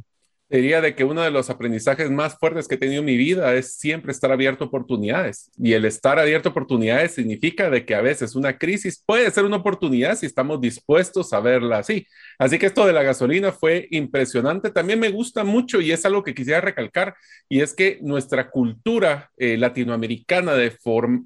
[0.50, 3.54] Diría de que uno de los aprendizajes más fuertes que he tenido en mi vida
[3.54, 5.52] es siempre estar abierto a oportunidades.
[5.58, 9.46] Y el estar abierto a oportunidades significa de que a veces una crisis puede ser
[9.46, 12.08] una oportunidad si estamos dispuestos a verla así.
[12.40, 14.70] Así que esto de la gasolina fue impresionante.
[14.70, 17.14] También me gusta mucho y es algo que quisiera recalcar
[17.50, 20.74] y es que nuestra cultura eh, latinoamericana de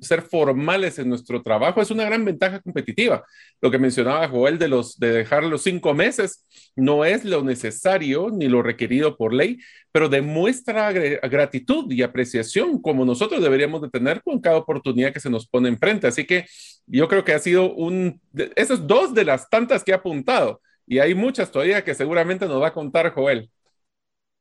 [0.02, 3.23] ser formales en nuestro trabajo es una gran ventaja competitiva.
[3.62, 8.32] Lo que mencionaba Joel de los de dejar los cinco meses no es lo necesario
[8.32, 9.60] ni lo requerido por ley,
[9.91, 15.30] pero demuestra gratitud y apreciación como nosotros deberíamos de tener con cada oportunidad que se
[15.30, 16.08] nos pone enfrente.
[16.08, 16.45] Así que
[16.88, 18.19] yo creo que ha sido un,
[18.56, 22.62] esas dos de las tantas que ha apuntado, y hay muchas todavía que seguramente nos
[22.62, 23.50] va a contar Joel.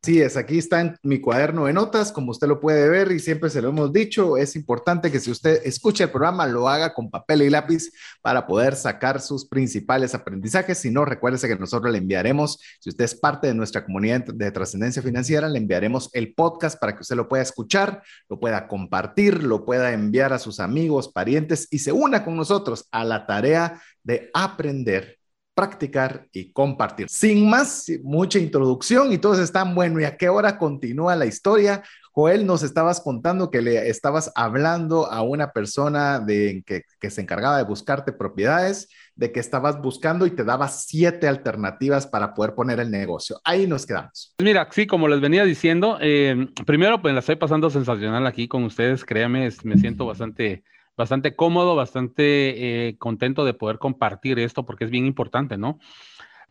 [0.05, 3.21] Sí, es, aquí está en mi cuaderno de notas, como usted lo puede ver y
[3.21, 6.93] siempre se lo hemos dicho, es importante que si usted escucha el programa lo haga
[6.93, 10.79] con papel y lápiz para poder sacar sus principales aprendizajes.
[10.79, 14.51] Si no, recuérdese que nosotros le enviaremos, si usted es parte de nuestra comunidad de
[14.51, 19.45] trascendencia financiera, le enviaremos el podcast para que usted lo pueda escuchar, lo pueda compartir,
[19.45, 23.81] lo pueda enviar a sus amigos, parientes y se una con nosotros a la tarea
[24.03, 25.22] de aprender
[25.55, 27.09] practicar y compartir.
[27.09, 31.83] Sin más, mucha introducción y todos están, bueno, ¿y a qué hora continúa la historia?
[32.15, 37.23] Joel, nos estabas contando que le estabas hablando a una persona de, que, que se
[37.23, 42.55] encargaba de buscarte propiedades, de que estabas buscando y te daba siete alternativas para poder
[42.55, 43.41] poner el negocio.
[43.45, 44.35] Ahí nos quedamos.
[44.43, 48.65] Mira, sí, como les venía diciendo, eh, primero pues la estoy pasando sensacional aquí con
[48.65, 50.65] ustedes, créame, me siento bastante
[50.97, 55.79] bastante cómodo, bastante eh, contento de poder compartir esto porque es bien importante, ¿no?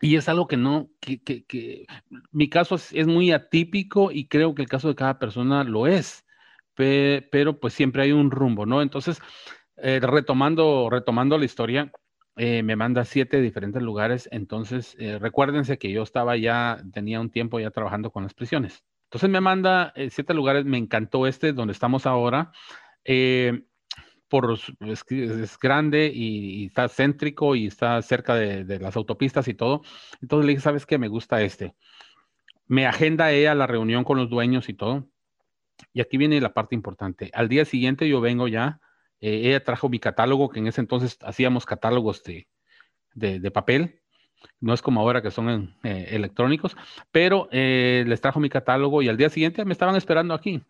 [0.00, 1.86] Y es algo que no, que, que, que
[2.32, 6.26] mi caso es, muy atípico y creo que el caso de cada persona lo es,
[6.74, 8.82] pero pues siempre hay un rumbo, ¿no?
[8.82, 9.20] Entonces,
[9.76, 11.92] eh, retomando, retomando la historia,
[12.36, 17.60] eh, me manda siete diferentes lugares, entonces recuérdense que yo estaba ya, tenía un tiempo
[17.60, 18.82] ya trabajando con las prisiones.
[19.04, 22.50] Entonces me manda siete lugares, me encantó este, donde estamos ahora.
[23.04, 23.64] Eh,
[24.32, 29.82] por, es, grande y, está céntrico y está cerca de, las autopistas y todo.
[30.22, 30.96] Entonces le dije, ¿sabes qué?
[30.96, 31.74] Me gusta este.
[32.66, 35.06] Me agenda ella la reunión con los dueños y todo.
[35.92, 37.30] Y aquí viene la parte importante.
[37.34, 38.80] Al día siguiente yo vengo ya,
[39.20, 42.48] eh, ella trajo mi catálogo, que en ese entonces hacíamos catálogos de,
[43.12, 44.00] de, papel,
[44.60, 46.74] no es como ahora que son eh, electrónicos,
[47.10, 50.62] pero eh, les trajo mi catálogo y al día siguiente me estaban esperando aquí.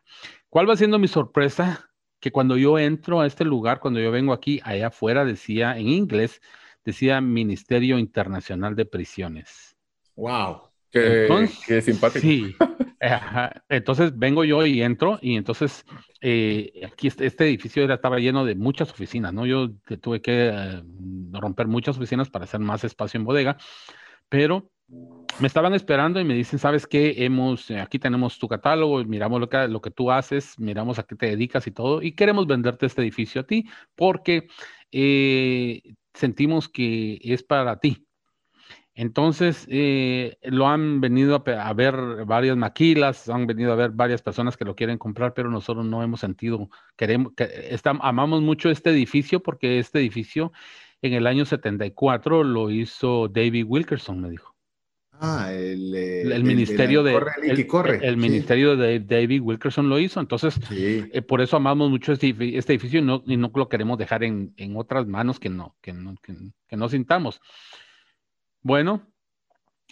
[0.48, 1.91] ¿Cuál va siendo mi sorpresa?
[2.22, 5.88] Que cuando yo entro a este lugar, cuando yo vengo aquí, allá afuera decía en
[5.88, 6.40] inglés,
[6.84, 9.76] decía Ministerio Internacional de Prisiones.
[10.14, 10.62] ¡Wow!
[10.92, 12.20] Qué, simpático.
[12.20, 12.54] Sí.
[13.68, 15.84] Entonces vengo yo y entro y entonces
[16.20, 19.44] eh, aquí este, este, edificio era, estaba lleno de muchas oficinas, ¿no?
[19.44, 20.82] Yo tuve que eh,
[21.32, 23.56] romper muchas oficinas para hacer más espacio en bodega,
[24.28, 24.70] pero
[25.40, 27.24] me estaban esperando y me dicen, ¿sabes qué?
[27.24, 31.04] Hemos, eh, aquí tenemos tu catálogo, miramos lo que, lo que tú haces, miramos a
[31.04, 34.48] qué te dedicas y todo, y queremos venderte este edificio a ti porque
[34.92, 35.82] eh,
[36.14, 38.06] sentimos que es para ti.
[38.94, 44.56] Entonces, eh, lo han venido a, ver varias maquilas, han venido a ver varias personas
[44.56, 49.42] que lo quieren comprar, pero nosotros no hemos sentido, queremos, que, amamos mucho este edificio
[49.42, 50.52] porque este edificio
[51.00, 54.51] en el año 74 lo hizo David Wilkerson, me dijo.
[55.24, 60.58] Ah, el, el, ministerio de, el, corre, el, ministerio de David Wilkerson lo hizo, entonces
[60.72, 64.24] eh, por eso amamos mucho este, este, edificio y no, y no lo queremos dejar
[64.24, 67.40] en, en otras manos que no, que no, que, no sintamos.
[68.62, 69.12] Bueno,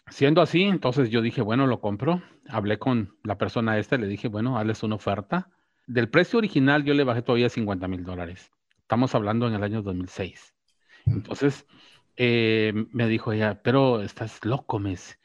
[0.09, 2.21] siendo así, entonces yo dije, bueno, lo compro.
[2.49, 5.49] Hablé con la persona esta, le dije, bueno, hazles una oferta.
[5.87, 8.51] Del precio original yo le bajé todavía 50 mil dólares.
[8.81, 10.55] Estamos hablando en el año 2006.
[11.07, 11.66] Entonces,
[12.16, 15.18] eh, me dijo ella, pero estás loco, mes.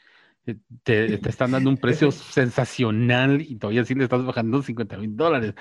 [0.45, 4.97] Eh, te, te, están dando un precio sensacional y todavía sí le estás bajando 50
[4.97, 5.55] mil dólares.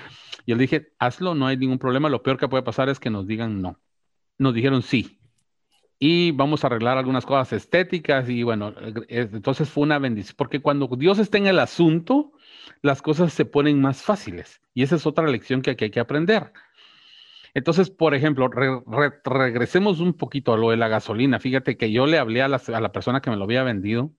[0.46, 2.08] Y yo le dije, hazlo, no hay ningún problema.
[2.08, 3.80] Lo peor que puede pasar es que nos digan no.
[4.38, 5.18] Nos dijeron sí.
[5.98, 8.74] Y vamos a arreglar algunas cosas estéticas y bueno,
[9.08, 12.32] eh, entonces fue una bendición, porque cuando Dios está en el asunto,
[12.82, 14.60] las cosas se ponen más fáciles.
[14.74, 16.52] Y esa es otra lección que, hay que aprender.
[17.54, 18.50] Entonces, por ejemplo,
[19.24, 21.38] regresemos un poquito a lo de la gasolina.
[21.40, 24.12] Fíjate que yo le hablé a la persona que me lo había vendido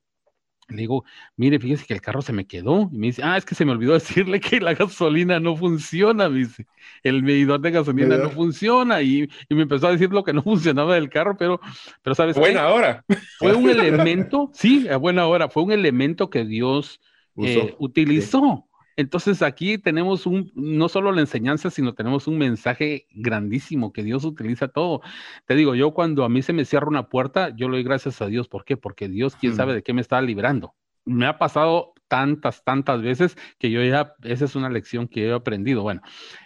[0.67, 2.89] le digo, mire, fíjese que el carro se me quedó.
[2.91, 6.29] Y me dice, ah, es que se me olvidó decirle que la gasolina no funciona,
[6.29, 6.65] me dice.
[7.03, 9.01] El medidor de gasolina no funciona.
[9.01, 11.59] Y, me empezó a decir lo que no funcionaba del carro, pero,
[12.01, 13.05] pero ¿sabes Buena hora.
[13.37, 16.99] Fue un elemento, sí, a buena hora, fue un elemento que Dios
[17.37, 18.67] eh, utilizó.
[18.97, 24.23] Entonces aquí tenemos un, no solo la enseñanza, sino tenemos un mensaje grandísimo que Dios
[24.23, 25.01] utiliza todo.
[25.45, 28.21] Te digo, yo cuando a mí se me cierra una puerta, yo le doy gracias
[28.21, 28.47] a Dios.
[28.47, 28.77] ¿Por qué?
[28.77, 30.75] Porque Dios, quién sabe de qué me está librando.
[31.03, 35.34] Me ha pasado tantas, tantas veces que yo ya, esa es una lección que he
[35.34, 35.81] aprendido.
[35.84, 36.01] Bueno,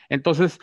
[0.09, 0.59] entonces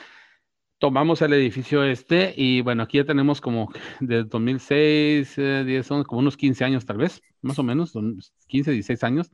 [0.78, 6.36] tomamos el edificio este y bueno, aquí ya tenemos como desde 2006, 10, como unos
[6.36, 7.92] 15 años tal vez, más o menos,
[8.48, 9.30] 15, 16 años.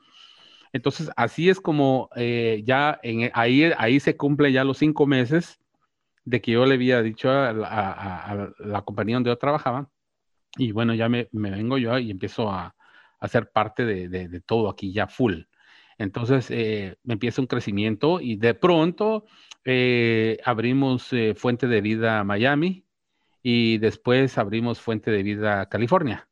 [0.73, 5.61] Entonces, así es como eh, ya en, ahí, ahí se cumple ya los cinco meses
[6.25, 7.53] de que yo le había dicho a,
[8.59, 9.91] la compañía donde yo trabajaba.
[10.57, 12.75] Y bueno, ya me, vengo yo y empiezo a,
[13.21, 15.43] hacer parte de, todo aquí ya full.
[15.99, 19.27] Entonces, eh, me empieza un crecimiento y de pronto
[19.65, 22.85] eh, abrimos Fuente de Vida Miami
[23.43, 26.29] y después abrimos Fuente de Vida California.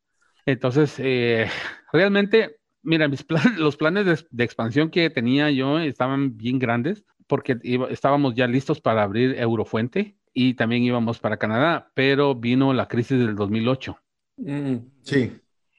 [0.47, 0.99] Entonces,
[1.93, 3.25] realmente Mira, mis
[3.59, 7.59] los planes de, expansión que tenía yo estaban bien grandes porque
[7.91, 13.19] estábamos ya listos para abrir Eurofuente y también íbamos para Canadá, pero vino la crisis
[13.19, 13.97] del 2008.
[14.39, 15.33] Mm, sí.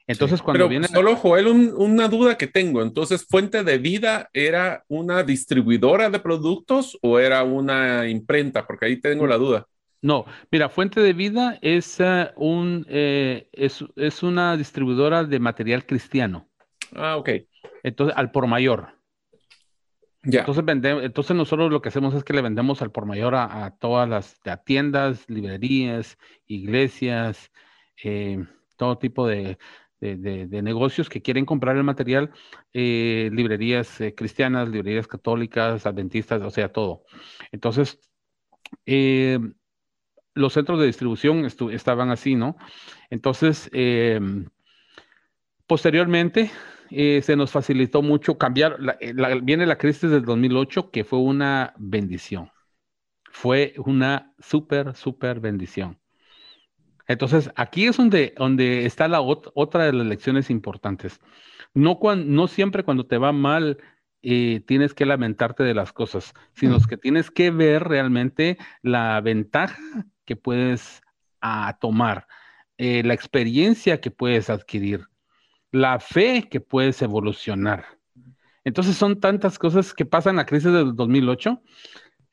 [0.06, 0.88] Entonces, cuando viene.
[0.88, 2.82] Solo, Joel, una duda que tengo.
[2.82, 8.66] Entonces, ¿Fuente de Vida era una distribuidora de productos o era una imprenta?
[8.66, 9.66] Porque ahí tengo la duda.
[10.02, 15.86] No, mira, Fuente de Vida es, eh, un, eh, es, es, una distribuidora de material
[15.86, 16.48] cristiano.
[16.94, 17.30] Ah, ok.
[17.82, 18.88] Entonces, al por mayor.
[20.24, 20.40] Ya.
[20.40, 23.74] Entonces, vendemos, entonces nosotros lo que hacemos es que le vendemos al por mayor a,
[23.80, 27.50] todas las tiendas, librerías, iglesias,
[28.04, 28.44] eh,
[28.76, 29.58] todo tipo de,
[30.00, 32.30] negocios que quieren comprar el material,
[32.72, 37.04] eh, librerías eh, cristianas, librerías católicas, adventistas, o sea, todo.
[37.50, 37.98] Entonces,
[40.34, 42.56] los centros de distribución estaban así, ¿no?
[43.10, 43.70] Entonces,
[45.66, 46.50] posteriormente,
[46.94, 48.78] eh, se nos facilitó mucho cambiar.
[49.00, 52.50] Eh, viene la crisis del 2008, que fue una bendición.
[53.30, 55.98] Fue una súper, súper bendición.
[57.08, 61.20] Entonces, aquí es donde, donde está la otra de las lecciones importantes.
[61.74, 63.78] No, no siempre cuando te va mal
[64.22, 70.06] eh, tienes que lamentarte de las cosas, sino que tienes que ver realmente la ventaja
[70.24, 71.02] que puedes
[71.40, 72.26] ah, tomar,
[72.78, 75.06] la experiencia que puedes adquirir
[75.72, 77.98] la fe que puedes evolucionar.
[78.64, 81.60] Entonces son tantas cosas que pasan la crisis del 2008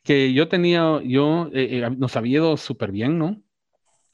[0.04, 3.42] que yo tenía, yo eh, eh, nos había ido súper bien, ¿no?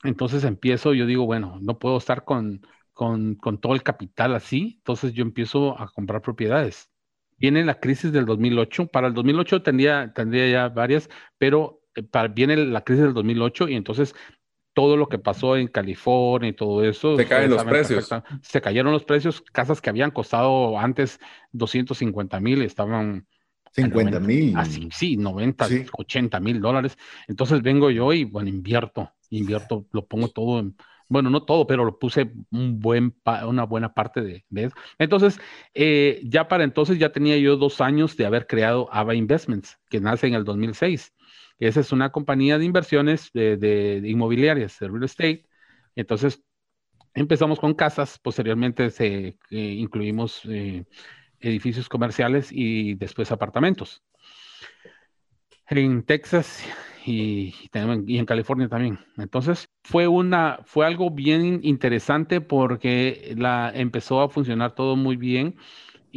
[0.04, 2.62] Entonces empiezo, yo digo, bueno, no puedo estar con,
[2.94, 6.90] con, todo el capital así, entonces yo empiezo a comprar propiedades.
[7.38, 12.30] Viene la crisis del 2008, para el 2008 tendría, tendría ya varias, pero eh, para,
[12.30, 14.16] viene la crisis del 2008 y entonces
[14.76, 17.16] todo lo que pasó en California y todo eso.
[17.16, 18.10] Se caen los precios.
[18.42, 19.42] Se cayeron los precios.
[19.42, 21.20] Casas que habían costado antes
[21.54, 23.26] 250 mil estaban.
[23.72, 24.56] 50 mil.
[24.56, 26.98] Así, sí, 90, 80 mil dólares.
[27.28, 30.76] Entonces vengo yo y, bueno, invierto, invierto, lo pongo todo en,
[31.08, 33.16] bueno, no todo, pero lo puse un buen
[33.48, 34.76] una buena parte de, eso.
[34.98, 35.40] Entonces,
[35.74, 40.00] eh, ya para entonces ya tenía yo dos años de haber creado AVA Investments, que
[40.02, 41.14] nace en el 2006.
[41.60, 45.46] Esa es una compañía de inversiones de, inmobiliarias, de real estate.
[45.96, 46.44] Entonces,
[47.14, 50.86] empezamos con casas, posteriormente se, eh, incluimos eh,
[51.40, 54.04] edificios comerciales y después apartamentos.
[55.68, 56.64] En Texas
[57.06, 57.56] y,
[58.06, 59.00] y, en California también.
[59.18, 65.56] Entonces fue una, fue algo bien interesante porque la, empezó a funcionar todo muy bien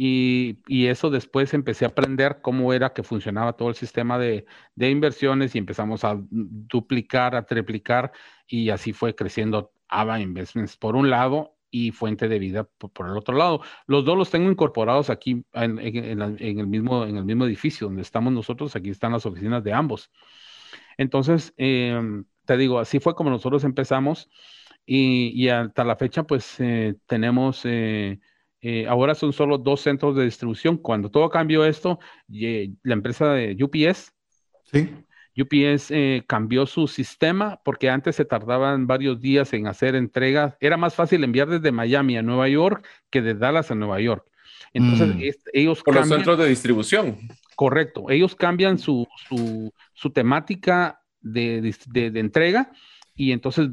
[0.01, 4.45] y, y, eso después empecé a aprender cómo era que funcionaba todo el sistema de,
[4.75, 8.13] de, inversiones y empezamos a duplicar, a triplicar
[8.47, 13.17] y así fue creciendo AVA Investments por un lado y Fuente de Vida por, el
[13.17, 13.59] otro lado.
[13.87, 18.31] Los dos los tengo incorporados aquí en, el mismo, en el mismo edificio donde estamos
[18.31, 20.11] nosotros, aquí están las oficinas de ambos.
[20.97, 24.29] Entonces, em, te digo, así fue como nosotros empezamos
[24.85, 27.65] y, hasta la fecha pues eh, tenemos...
[27.65, 28.21] Eh,
[28.61, 30.77] eh, ahora son solo dos centros de distribución.
[30.77, 34.13] Cuando todo cambió esto, la empresa de UPS,
[34.71, 34.89] ¿Sí?
[35.41, 40.55] UPS eh, cambió su sistema porque antes se tardaban varios días en hacer entregas.
[40.59, 44.25] Era más fácil enviar desde Miami a Nueva York que de Dallas a Nueva York.
[44.73, 45.49] Entonces, mm.
[45.53, 47.17] ellos Por los centros de distribución.
[47.55, 48.09] Correcto.
[48.09, 52.71] Ellos cambian su, su, temática de, de, entrega
[53.19, 53.67] y entonces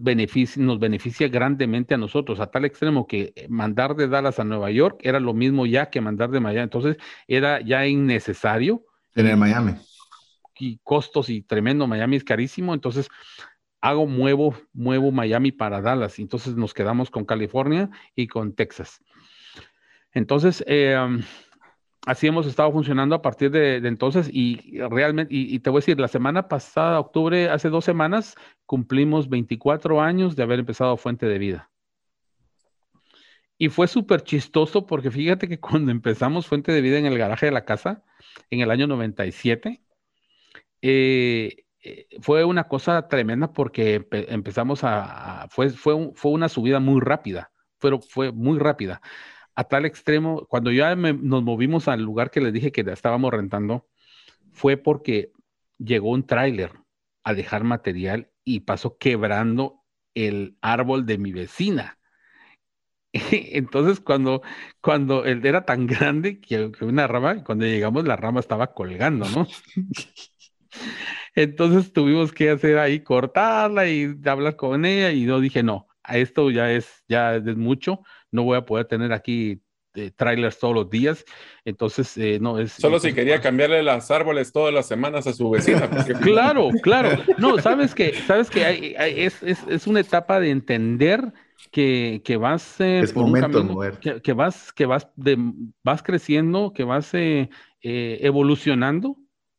[0.57, 4.99] nos beneficia grandemente a nosotros, a tal extremo que mandar de Dallas a Nueva York
[5.05, 6.65] era lo mismo ya que mandar de Miami.
[6.65, 6.97] Entonces,
[7.29, 8.83] era ya innecesario.
[9.15, 9.75] Tener Miami
[10.59, 13.09] y costos y tremendo, Miami es carísimo, entonces
[13.81, 19.01] hago, muevo, muevo Miami para Dallas, entonces nos quedamos con California y con Texas.
[20.13, 21.23] Entonces, em,
[22.07, 26.01] así hemos estado funcionando a partir de, entonces y realmente, y, te voy a decir,
[26.01, 31.39] la semana pasada, octubre, hace dos semanas, cumplimos 24 años de haber empezado Fuente de
[31.39, 31.71] Vida.
[33.59, 37.47] Y fue súper chistoso porque fíjate que cuando empezamos Fuente de Vida en el garaje
[37.47, 38.05] de la casa,
[38.51, 39.83] en el año 97,
[40.83, 47.01] eh, eh, fue una cosa tremenda porque empezamos a, fue, fue, fue, una subida muy
[47.01, 47.51] rápida,
[47.81, 49.01] pero fue muy rápida,
[49.57, 53.89] a tal extremo, cuando ya nos movimos al lugar que les dije que estábamos rentando,
[54.53, 55.33] fue porque
[55.79, 56.73] llegó un tráiler
[57.25, 59.83] a dejar material y pasó quebrando
[60.15, 61.99] el árbol de mi vecina.
[63.13, 64.43] Entonces, cuando,
[64.83, 69.47] cuando él era tan grande que, una rama, cuando llegamos, la rama estaba colgando, ¿no?
[71.35, 76.51] Entonces tuvimos que hacer ahí, cortarla y hablar con ella y yo dije, no, esto
[76.51, 78.03] ya es, ya es mucho,
[78.37, 79.61] no voy a poder tener aquí
[79.95, 81.25] eh, trailers todos los días,
[81.65, 82.73] entonces eh, no es...
[82.73, 85.89] Solo si quería cambiarle las árboles todas las semanas a su vecina.
[86.23, 91.33] claro, claro, no, sabes que, sabes que es, es, es, una etapa de entender
[91.73, 95.37] que, que vas eh, por un camino, que, que, vas, que vas, de,
[95.83, 97.11] vas creciendo, que vas
[97.83, 99.17] evolucionando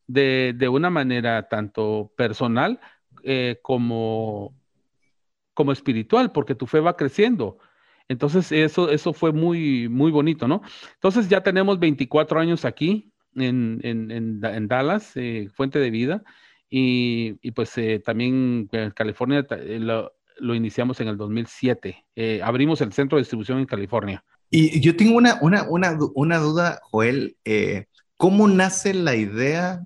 [0.08, 2.80] de, una manera tanto personal
[3.22, 4.56] eh, como,
[5.54, 7.58] como espiritual, porque tu fe va creciendo.
[8.08, 10.62] Entonces, eso, eso fue muy, muy bonito, ¿no?
[10.94, 16.22] Entonces, ya tenemos 24 años aquí en, en, Dallas, eh, Fuente de Vida,
[16.70, 19.46] y, pues eh, también en California
[20.38, 22.04] lo, iniciamos en el 2007.
[22.42, 24.24] abrimos el centro de distribución en California.
[24.50, 27.36] Y yo tengo una, una, una, una duda, Joel.
[28.16, 29.84] ¿Cómo nace la idea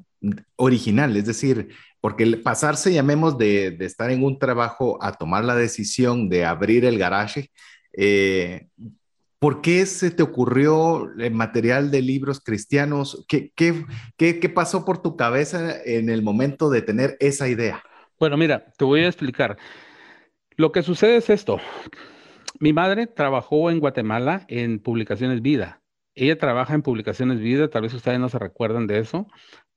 [0.56, 1.68] original, es decir,
[2.00, 6.84] porque el pasarse, llamemos, de, estar en un trabajo a tomar la decisión de abrir
[6.84, 7.50] el garaje,
[7.92, 8.68] eh,
[9.38, 13.24] ¿por qué se te ocurrió el material de libros cristianos?
[13.26, 13.84] ¿Qué, qué,
[14.16, 17.82] qué, pasó por tu cabeza en el momento de tener esa idea?
[18.20, 19.56] Bueno, mira, te voy a explicar.
[20.56, 21.58] Lo que sucede es esto.
[22.60, 25.82] Mi madre trabajó en Guatemala en Publicaciones Vida.
[26.14, 29.26] Ella trabaja en Publicaciones Vida, tal vez ustedes no se recuerdan de eso,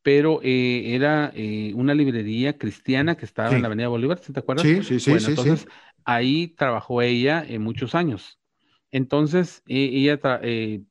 [0.04, 4.64] pero eh, era eh, una librería cristiana que estaba en la Avenida Bolívar, ¿te acuerdas?
[4.64, 5.10] Sí, sí, sí.
[5.10, 5.68] Bueno, entonces
[6.06, 8.40] ahí trabajó ella en muchos años.
[8.92, 10.84] Entonces, e, ella, eh,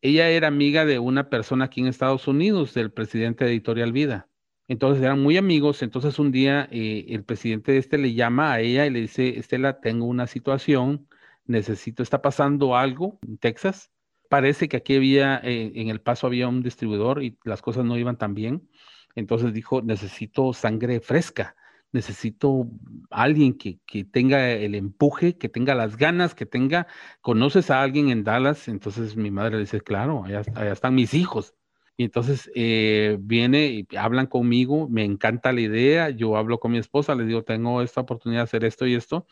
[0.00, 4.28] ella era amiga de una persona aquí en Estados Unidos, del presidente de Editorial Vida.
[4.68, 5.82] Entonces eran muy amigos.
[5.82, 9.80] Entonces un día el presidente de este le llama a ella y le dice, Estela,
[9.80, 11.08] tengo una situación,
[11.44, 13.90] necesito, está pasando algo en Texas
[14.28, 17.96] Parece que aquí había, eh, en el paso había un distribuidor y las cosas no
[17.96, 18.68] iban tan bien.
[19.14, 21.56] Entonces dijo, necesito sangre fresca,
[21.96, 22.68] necesito
[23.10, 26.86] alguien que, que, tenga el empuje, que tenga las ganas, que tenga,
[27.20, 28.68] conoces a alguien en Dallas.
[28.68, 31.54] Entonces mi madre le dice, claro, allá, están mis hijos.
[31.96, 36.78] Y entonces eh, viene y hablan conmigo, me encanta la idea, yo hablo con mi
[36.78, 39.26] esposa, le digo, tengo esta oportunidad de hacer esto y esto.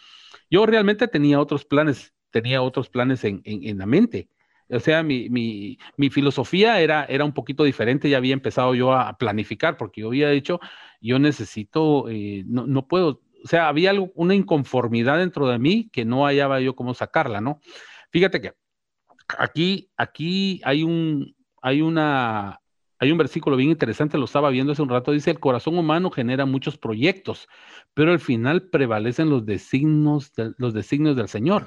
[0.50, 4.28] Yo realmente tenía otros planes, tenía otros planes en, en, en la mente
[4.70, 8.92] o sea, mi, mi, mi, filosofía era, era un poquito diferente, ya había empezado yo
[8.92, 10.60] a planificar, porque yo había dicho,
[11.00, 15.90] yo necesito, eh, no, no, puedo, o sea, había algo, una inconformidad dentro de mí
[15.92, 17.60] que no hallaba yo cómo sacarla, ¿no?
[18.10, 18.52] Fíjate que
[19.38, 22.60] aquí, aquí hay un, hay una,
[22.98, 26.10] hay un versículo bien interesante, lo estaba viendo hace un rato, dice, el corazón humano
[26.10, 27.48] genera muchos proyectos,
[27.92, 31.64] pero al final prevalecen los designios, los designios del Señor.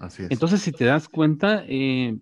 [0.00, 0.30] Así es.
[0.30, 2.18] Entonces, si te das cuenta, eh,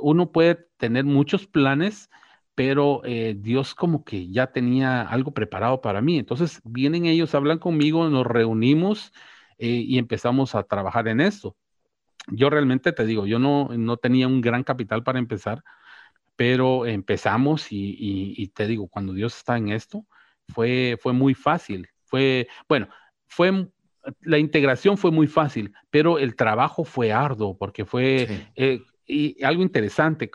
[0.00, 2.10] uno puede tener muchos planes,
[2.54, 6.18] pero eh, Dios como que ya tenía algo preparado para mí.
[6.18, 9.12] Entonces, vienen ellos, hablan conmigo, nos reunimos
[9.58, 11.56] eh, y empezamos a trabajar en esto.
[12.30, 15.62] Yo realmente te digo, yo no, no tenía un gran capital para empezar,
[16.38, 20.06] pero empezamos y, te digo, cuando Dios está en esto,
[20.46, 21.88] fue, fue muy fácil.
[22.04, 22.88] Fue, bueno,
[23.26, 23.68] fue,
[24.20, 29.64] la integración fue muy fácil, pero el trabajo fue arduo porque fue eh, y algo
[29.64, 30.30] interesante.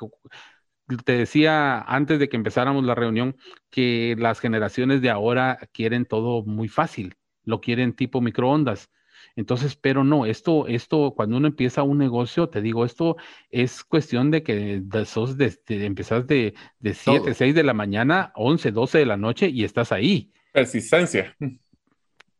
[1.06, 3.38] Te decía antes de que empezáramos la reunión
[3.70, 8.89] que las generaciones de ahora quieren todo muy fácil, lo quieren tipo microondas.
[9.36, 13.17] Entonces, pero no, esto, esto, cuando uno empieza un negocio, te digo, esto
[13.49, 18.31] es cuestión de que de, sos de, empezás de, de 7, 6 de la mañana,
[18.36, 20.31] 11, 12 de la noche y estás ahí.
[20.51, 21.36] Persistencia.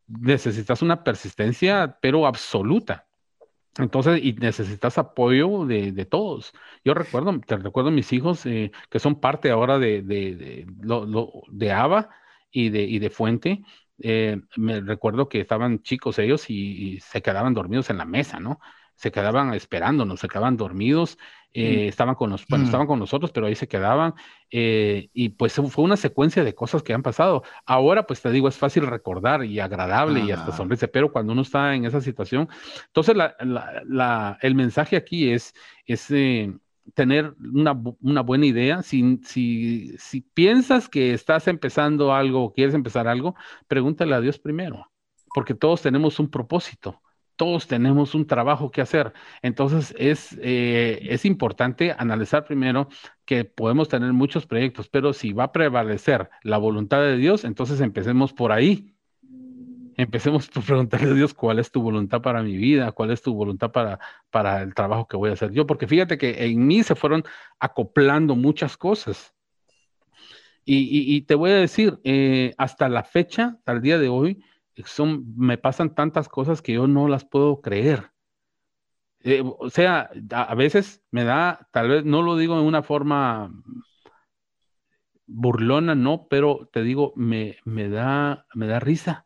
[0.06, 3.06] Necesitas una persistencia, pero absoluta.
[3.78, 6.52] Entonces, y necesitas apoyo de, de, todos.
[6.84, 10.66] Yo recuerdo, te recuerdo mis hijos eh, que son parte ahora de, de, de,
[11.50, 12.08] de ABA
[12.52, 13.62] y de, y de Fuente,
[13.98, 18.60] eh, me recuerdo que estaban chicos ellos y, se quedaban dormidos en la mesa, ¿no?
[18.96, 21.18] Se quedaban esperándonos, se quedaban dormidos,
[21.52, 22.66] eh, estaban con los, bueno, mm.
[22.66, 24.14] estaban con nosotros, pero ahí se quedaban,
[24.50, 27.42] eh, y pues fue una secuencia de cosas que han pasado.
[27.66, 31.42] Ahora, pues te digo, es fácil recordar y agradable y hasta sonrisa, pero cuando uno
[31.42, 32.48] está en esa situación,
[32.86, 35.54] entonces la, la, el mensaje aquí es,
[35.86, 36.10] es
[36.92, 38.82] tener una, buena idea.
[38.82, 43.34] Si, si, si, piensas que estás empezando algo o quieres empezar algo,
[43.68, 44.90] pregúntale a Dios primero,
[45.34, 47.00] porque todos tenemos un propósito,
[47.36, 49.12] todos tenemos un trabajo que hacer.
[49.42, 52.88] Entonces es, eh, es importante analizar primero
[53.24, 57.80] que podemos tener muchos proyectos, pero si va a prevalecer la voluntad de Dios, entonces
[57.80, 58.93] empecemos por ahí
[59.96, 63.34] empecemos por preguntarle a Dios cuál es tu voluntad para mi vida, cuál es tu
[63.34, 63.98] voluntad para,
[64.30, 67.24] para el trabajo que voy a hacer yo, porque fíjate que en mí se fueron
[67.58, 69.34] acoplando muchas cosas.
[70.66, 74.42] Y, te voy a decir, eh, hasta la fecha, al día de hoy,
[74.86, 78.10] son, me pasan tantas cosas que yo no las puedo creer.
[79.20, 83.52] Eh, o sea, a, veces me da, tal vez no lo digo en una forma
[85.26, 89.23] burlona, no, pero te digo, me, me, da, me da risa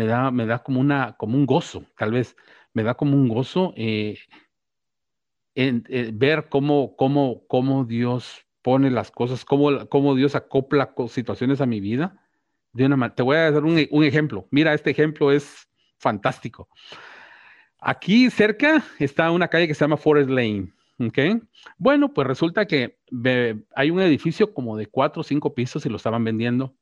[0.00, 2.34] me da, me da como, una, como un gozo, tal vez,
[2.72, 4.18] me da como un gozo eh,
[5.54, 11.66] eh, ver cómo, cómo, cómo Dios pone las cosas, cómo, cómo Dios acopla situaciones a
[11.66, 12.18] mi vida.
[12.72, 14.48] De una te voy a dar un, un, ejemplo.
[14.50, 16.66] Mira, este ejemplo es fantástico.
[17.78, 20.72] Aquí cerca está una calle que se llama Forest Lane.
[20.98, 21.42] ¿ok?
[21.76, 22.98] Bueno, pues resulta que
[23.74, 26.74] hay un edificio como de cuatro o cinco pisos y lo estaban vendiendo.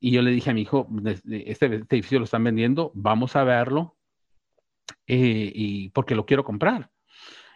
[0.00, 0.88] Y yo le dije a mi hijo,
[1.30, 3.96] este, edificio lo están vendiendo, vamos a verlo,
[5.06, 6.90] eh, y porque lo quiero comprar.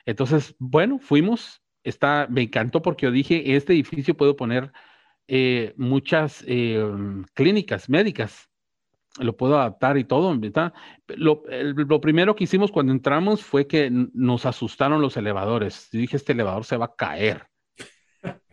[0.04, 4.72] Entonces, bueno, fuimos, está, me encantó porque yo dije, este edificio puedo poner
[5.26, 6.84] eh, muchas eh,
[7.32, 8.50] clínicas médicas,
[9.18, 10.38] lo puedo adaptar y todo.
[11.16, 15.88] Lo, lo, primero que hicimos cuando entramos fue que nos asustaron los elevadores.
[15.92, 17.46] Yo dije, este elevador se va a caer.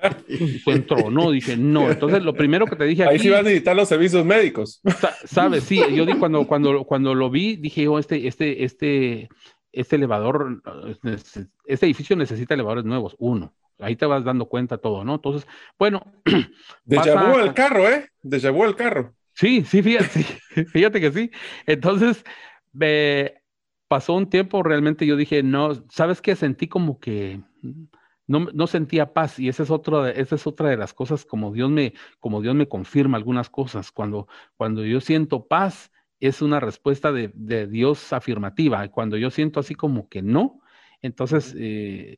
[0.68, 1.90] entró, no, dije, no.
[1.90, 4.82] Entonces, lo primero que te dije Ahí sí van a necesitar los servicios médicos.
[5.26, 9.30] Sabes, sí, yo di cuando, cuando, cuando lo vi, dije, oh, este, este, este,
[9.72, 10.62] este elevador,
[11.66, 13.54] este edificio necesita elevadores nuevos, uno.
[13.80, 15.16] Ahí te vas dando cuenta todo, ¿no?
[15.16, 15.48] Entonces,
[15.78, 16.06] bueno.
[16.86, 18.10] De el carro, ¿eh?
[18.22, 19.14] De el carro.
[19.34, 20.24] Sí, sí, fíjate,
[20.72, 21.32] fíjate que sí.
[21.66, 22.24] Entonces,
[23.88, 26.36] pasó un tiempo, realmente yo dije, no, ¿sabes qué?
[26.36, 27.42] Sentí como que
[28.40, 31.70] no, sentía paz y esa es, otra, esa es otra de las cosas como Dios
[31.70, 33.92] me, como Dios me confirma algunas cosas.
[33.92, 38.88] Cuando, cuando yo siento paz, es una respuesta de, Dios afirmativa.
[38.90, 40.62] Cuando yo siento así como que no,
[41.02, 42.18] entonces eh,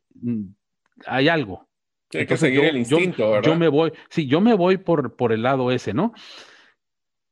[1.06, 1.68] hay algo.
[2.12, 3.50] Hay que seguir el instinto, ¿verdad?
[3.50, 6.12] Yo me voy, sí, yo me voy por, por el lado ese, ¿no?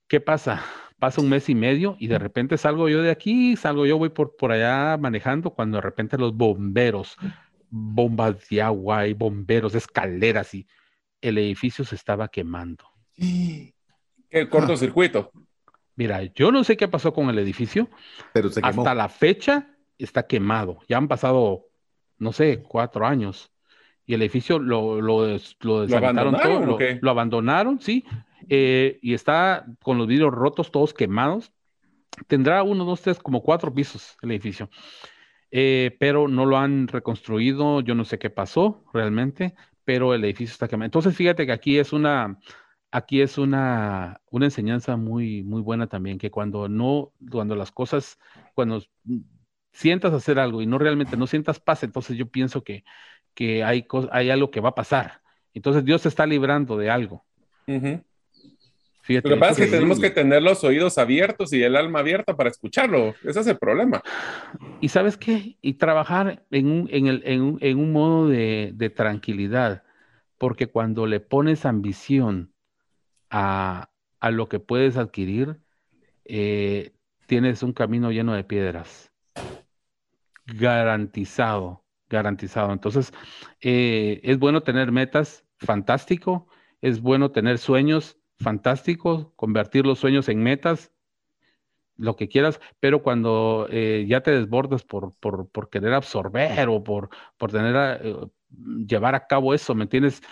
[0.09, 0.65] ¿Qué pasa?
[0.99, 4.09] Pasa un mes y medio y de repente salgo yo de aquí, salgo yo, voy
[4.09, 7.17] por, por allá manejando, cuando de repente los bomberos
[7.73, 10.67] bombas de agua y bomberos, escaleras y
[11.23, 12.85] el edificio se estaba quemando.
[13.17, 15.33] El cortocircuito.
[15.97, 17.89] Mira, yo no sé qué pasó con el edificio,
[18.35, 20.81] pero hasta la fecha está quemado.
[20.87, 21.67] Ya han pasado,
[22.19, 23.51] no sé, cuatro años.
[24.05, 28.05] Y el edificio lo, lo, lo, ¿Lo abandonaron, todo, lo, abandonaron, sí,
[28.49, 31.53] eh, y está con los vidrios rotos, todos quemados.
[32.27, 34.69] Tendrá uno, dos, tres, como cuatro pisos el edificio.
[35.55, 40.53] Eh, pero no lo han reconstruido, yo no sé qué pasó realmente, pero el edificio
[40.53, 40.87] está quemado.
[40.87, 42.39] Entonces, fíjate que aquí es una,
[42.91, 48.19] aquí es una, una enseñanza muy, muy buena también, que cuando no, cuando las cosas,
[48.55, 48.83] cuando
[49.73, 52.85] sientas hacer algo y no realmente no sientas paz, entonces yo pienso que,
[53.35, 55.23] que hay, hay algo que va a pasar.
[55.55, 57.27] Entonces Dios te está librando de algo.
[59.03, 61.99] Fíjate, Lo que pasa es que tenemos que tener los oídos abiertos y el alma
[61.99, 63.15] abierta para escucharlo.
[63.25, 64.01] Ese es el problema.
[64.81, 65.57] Y sabes qué?
[65.61, 69.83] Y trabajar en un, en el, en un, en un modo de, de, tranquilidad,
[70.39, 72.53] porque cuando le pones ambición
[73.29, 73.91] a,
[74.21, 75.59] a lo que puedes adquirir,
[76.25, 76.93] eh,
[77.27, 79.13] tienes un camino lleno de piedras.
[80.47, 82.73] Garantizado, garantizado.
[82.73, 83.13] Entonces,
[83.61, 86.47] eh, es bueno tener metas, fantástico.
[86.81, 89.33] Es bueno tener sueños, fantástico.
[89.37, 90.93] Convertir los sueños en metas,
[91.97, 96.83] lo que quieras, pero cuando eh, ya te desbordas por, por, por, querer absorber o
[96.83, 98.17] por, por tener eh,
[98.87, 100.23] llevar a cabo eso, ¿me entiendes?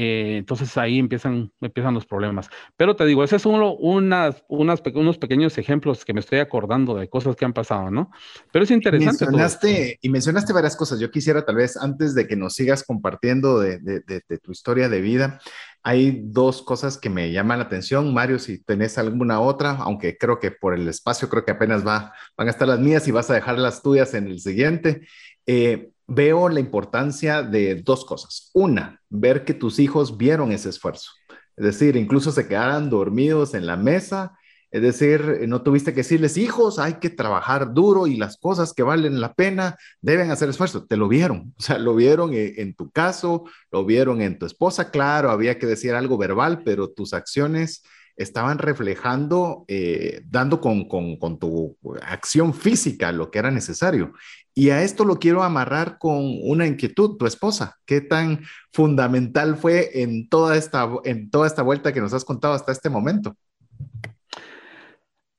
[0.00, 2.48] Eh, entonces ahí empiezan, empiezan los problemas.
[2.76, 6.94] Pero te digo, ese es uno, unas, unas, unos pequeños ejemplos que me estoy acordando
[6.94, 8.12] de cosas que han pasado, ¿no?
[8.52, 9.24] Pero es interesante.
[9.24, 11.00] Y mencionaste, y mencionaste varias cosas.
[11.00, 14.88] Yo quisiera tal vez, antes de que nos sigas compartiendo de, de, de, tu historia
[14.88, 15.40] de vida,
[15.88, 18.12] hay dos cosas que me llaman la atención.
[18.12, 22.12] Mario, si tenés alguna otra, aunque creo que por el espacio creo que apenas va,
[22.36, 25.08] van a estar las mías y vas a dejar las tuyas en el siguiente.
[25.46, 28.50] Eh, veo la importancia de dos cosas.
[28.52, 31.10] Una, ver que tus hijos vieron ese esfuerzo.
[31.56, 34.38] Es decir, incluso se quedaran dormidos en la mesa.
[34.70, 38.82] Es decir, no tuviste que decirles, hijos, hay que trabajar duro y las cosas que
[38.82, 40.84] valen la pena deben hacer esfuerzo.
[40.84, 44.46] Te lo vieron, o sea, lo vieron e, en tu caso, lo vieron en tu
[44.46, 44.90] esposa.
[44.90, 47.82] Claro, había que decir algo verbal, pero tus acciones
[48.18, 54.12] estaban reflejando, eh, dando con, con, tu acción física lo que era necesario.
[54.54, 57.76] Y a esto lo quiero amarrar con una inquietud, tu esposa.
[57.86, 58.42] ¿Qué tan
[58.72, 62.90] fundamental fue en toda esta, en toda esta vuelta que nos has contado hasta este
[62.90, 63.36] momento?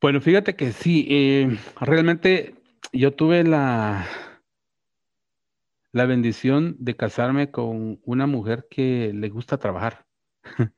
[0.02, 2.56] Bueno, fíjate que sí, eh, realmente
[2.94, 4.08] yo tuve la,
[5.92, 10.06] la bendición de casarme con una mujer que le gusta trabajar.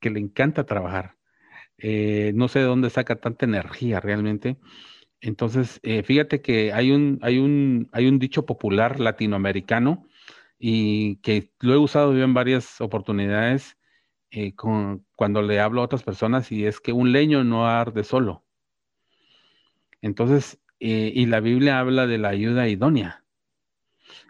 [0.00, 1.16] que le encanta trabajar.
[1.78, 4.58] Eh, no sé de dónde saca tanta energía realmente.
[5.20, 10.06] Entonces, eh, fíjate que hay un, hay, un, hay un dicho popular latinoamericano
[10.58, 13.76] y que lo he usado yo en varias oportunidades
[14.32, 18.44] eh, cuando le hablo a otras personas y es que un leño no arde solo.
[20.00, 23.24] Entonces, y la Biblia habla de la ayuda idónea.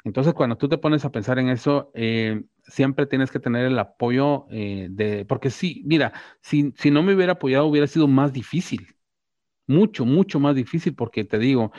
[0.05, 1.91] Entonces, cuando tú te pones a pensar en eso,
[2.65, 7.15] siempre tienes que tener el apoyo eh, de, porque sí, mira, si, si no me
[7.15, 8.97] hubiera apoyado hubiera sido más difícil,
[9.67, 11.73] mucho, mucho más difícil, porque te digo,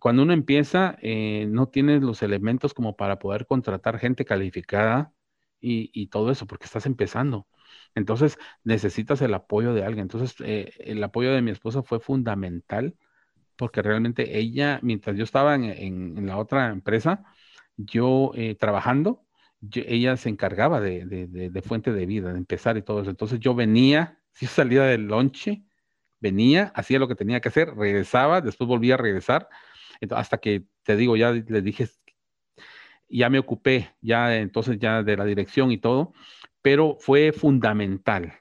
[0.00, 5.12] cuando uno empieza, eh, no tienes los elementos como para poder contratar gente calificada
[5.60, 7.46] y, todo eso, porque estás empezando.
[7.94, 10.02] Entonces, necesitas el apoyo de alguien.
[10.02, 12.94] Entonces, eh, el apoyo de mi esposa fue fundamental,
[13.56, 17.24] porque realmente ella, mientras yo estaba en, la otra empresa,
[17.76, 19.24] yo trabajando,
[19.74, 23.10] ella se encargaba de, fuente de vida, de empezar y todo eso.
[23.10, 25.64] Entonces yo venía, si salía del lonche,
[26.20, 29.48] venía, hacía lo que tenía que hacer, regresaba, después volvía a regresar,
[30.10, 31.88] hasta que te digo, ya le dije,
[33.08, 36.12] ya me ocupé, ya entonces ya de la dirección y todo,
[36.62, 38.40] pero fue fundamental.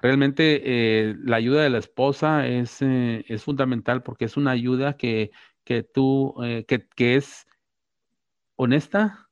[0.00, 4.96] Realmente eh, la ayuda de la esposa es, eh, es, fundamental porque es una ayuda
[4.96, 5.32] que,
[5.64, 7.46] que tú, eh, que, que es
[8.56, 9.28] honesta,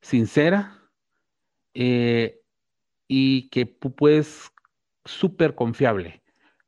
[0.00, 0.76] sincera
[1.72, 4.52] y que puedes
[5.04, 6.22] súper confiable,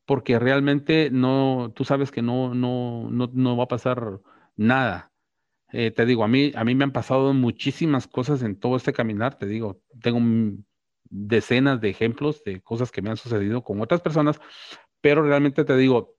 [0.04, 4.20] porque realmente no, tú sabes que no, no, no, va a pasar
[4.56, 5.12] nada.
[5.70, 9.38] Te digo, a mí, a mí me han pasado muchísimas cosas en todo este caminar,
[9.38, 10.20] te digo, tengo
[11.12, 14.40] decenas de ejemplos de cosas que me han sucedido con otras personas,
[15.00, 16.16] pero realmente te digo,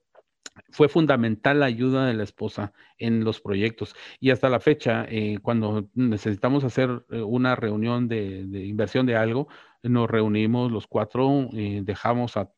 [0.69, 3.95] fue fundamental la ayuda de la esposa en los proyectos.
[4.19, 9.47] Y hasta la fecha, eh, cuando necesitamos hacer eh, una reunión de, inversión de algo,
[9.81, 12.51] nos reunimos los cuatro, eh, dejamos a,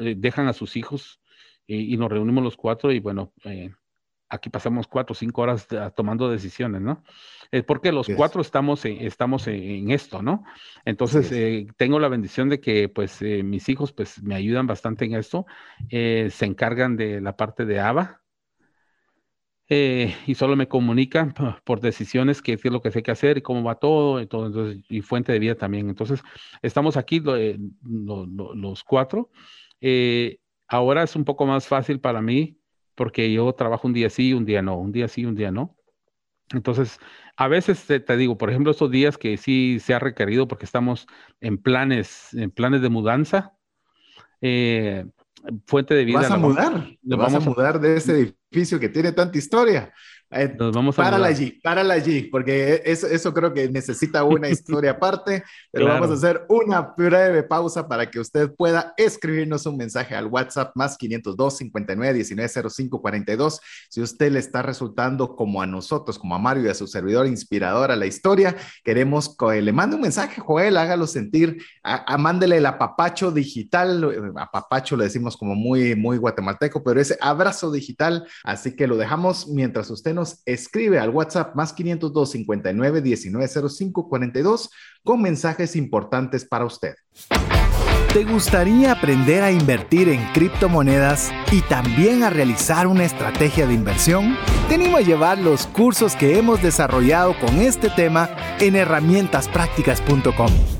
[0.00, 1.20] dejan a sus hijos
[1.66, 3.32] y nos reunimos los cuatro y bueno,
[4.30, 7.02] aquí pasamos cuatro o cinco horas tomando decisiones, ¿no?
[7.52, 10.44] Eh, porque los cuatro estamos, en, estamos en, esto, ¿no?
[10.84, 15.04] Entonces, eh, tengo la bendición de que, pues, eh, mis hijos, pues, me ayudan bastante
[15.04, 15.46] en esto.
[15.90, 18.22] se encargan de la parte de ABA.
[20.26, 21.32] y solo me comunican
[21.64, 24.46] por decisiones qué es lo que sé que hacer y cómo va todo, y, todo
[24.46, 25.88] entonces, y fuente de vida también.
[25.88, 26.22] Entonces,
[26.62, 29.30] estamos aquí los cuatro.
[30.68, 32.59] ahora es un poco más fácil para mí
[33.00, 35.74] porque yo trabajo un día sí, un día no, un día sí, un día no.
[36.52, 36.98] Entonces,
[37.34, 41.06] a veces te, digo, por ejemplo, estos días que sí se ha requerido porque estamos
[41.40, 43.54] en planes, en planes de mudanza,
[44.42, 45.06] eh,
[45.66, 46.18] fuente de vida.
[46.18, 46.88] ¿Vas a mudar?
[47.00, 49.94] vas a mudar de ese edificio que tiene tanta historia?
[50.32, 54.92] Eh, vamos a la allí, la allí, porque eso, eso creo que necesita una historia
[54.92, 60.14] aparte, pero vamos a hacer una breve pausa para que usted pueda escribirnos un mensaje
[60.14, 63.60] al WhatsApp más 502 59 19 05 42.
[63.88, 67.26] Si usted le está resultando como a nosotros, como a Mario y a su servidor
[67.26, 68.54] inspirador a la historia,
[68.84, 74.96] queremos que le mande un mensaje, Joel, hágalo sentir, a, mándele el apapacho digital, apapacho
[74.96, 79.90] le decimos como muy, muy guatemalteco, pero ese abrazo digital, así que lo dejamos mientras
[79.90, 84.70] usted nos escribe al WhatsApp más 502 59 19 05 42
[85.04, 86.94] con mensajes importantes para usted.
[88.12, 94.36] ¿Te gustaría aprender a invertir en criptomonedas y también a realizar una estrategia de inversión?
[94.68, 100.79] Tenemos a llevar los cursos que hemos desarrollado con este tema en herramientasprácticas.com.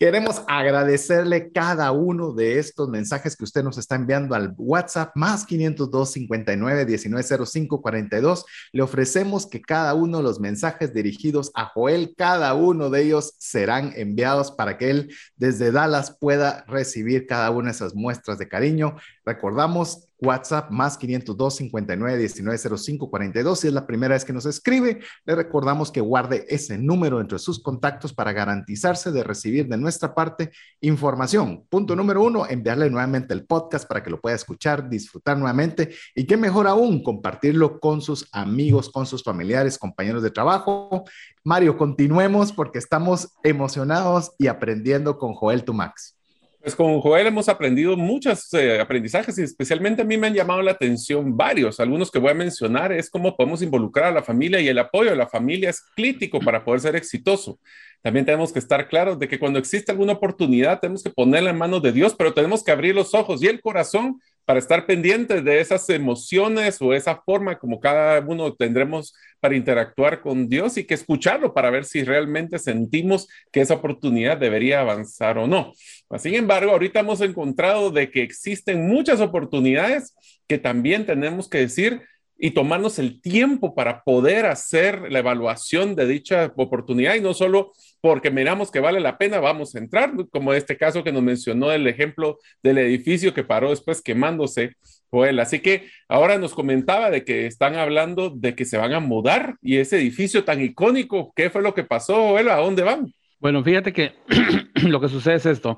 [0.00, 5.44] Queremos agradecerle cada uno de estos mensajes que usted nos está enviando al WhatsApp más
[5.44, 8.46] 502 59 19 05 42.
[8.72, 13.34] Le ofrecemos que cada uno de los mensajes dirigidos a Joel, cada uno de ellos
[13.36, 18.48] serán enviados para que él desde Dallas pueda recibir cada una de esas muestras de
[18.48, 18.96] cariño.
[19.26, 23.60] Recordamos WhatsApp más 502 59 19 05 42.
[23.60, 27.38] Si es la primera vez que nos escribe, le recordamos que guarde ese número entre
[27.38, 30.50] sus contactos para garantizarse de recibir de nuestra parte
[30.80, 31.64] información.
[31.68, 36.24] Punto número uno, enviarle nuevamente el podcast para que lo pueda escuchar, disfrutar nuevamente y
[36.24, 41.04] que mejor aún, compartirlo con sus amigos, con sus familiares, compañeros de trabajo.
[41.44, 46.19] Mario, continuemos porque estamos emocionados y aprendiendo con Joel Tumax.
[46.62, 50.60] Pues con Joel hemos aprendido muchos eh, aprendizajes y especialmente a mí me han llamado
[50.60, 51.80] la atención varios.
[51.80, 55.08] Algunos que voy a mencionar es cómo podemos involucrar a la familia y el apoyo
[55.08, 57.58] de la familia es crítico para poder ser exitoso.
[58.02, 61.56] También tenemos que estar claros de que cuando existe alguna oportunidad tenemos que ponerla en
[61.56, 64.20] manos de Dios, pero tenemos que abrir los ojos y el corazón
[64.50, 70.22] para estar pendientes de esas emociones o esa forma como cada uno tendremos para interactuar
[70.22, 75.38] con Dios y que escucharlo para ver si realmente sentimos que esa oportunidad debería avanzar
[75.38, 75.72] o no.
[76.18, 80.16] Sin embargo, ahorita hemos encontrado de que existen muchas oportunidades
[80.48, 82.02] que también tenemos que decir,
[82.40, 87.72] y tomarnos el tiempo para poder hacer la evaluación de dicha oportunidad y no solo
[88.00, 91.70] porque miramos que vale la pena, vamos a entrar, como este caso que nos mencionó
[91.70, 94.72] el ejemplo del edificio que paró después quemándose,
[95.10, 95.38] Joel.
[95.38, 99.56] Así que ahora nos comentaba de que están hablando de que se van a mudar
[99.60, 102.48] y ese edificio tan icónico, ¿qué fue lo que pasó, Joel?
[102.48, 103.12] ¿A dónde van?
[103.38, 104.14] Bueno, fíjate que
[104.82, 105.76] lo que sucede es esto.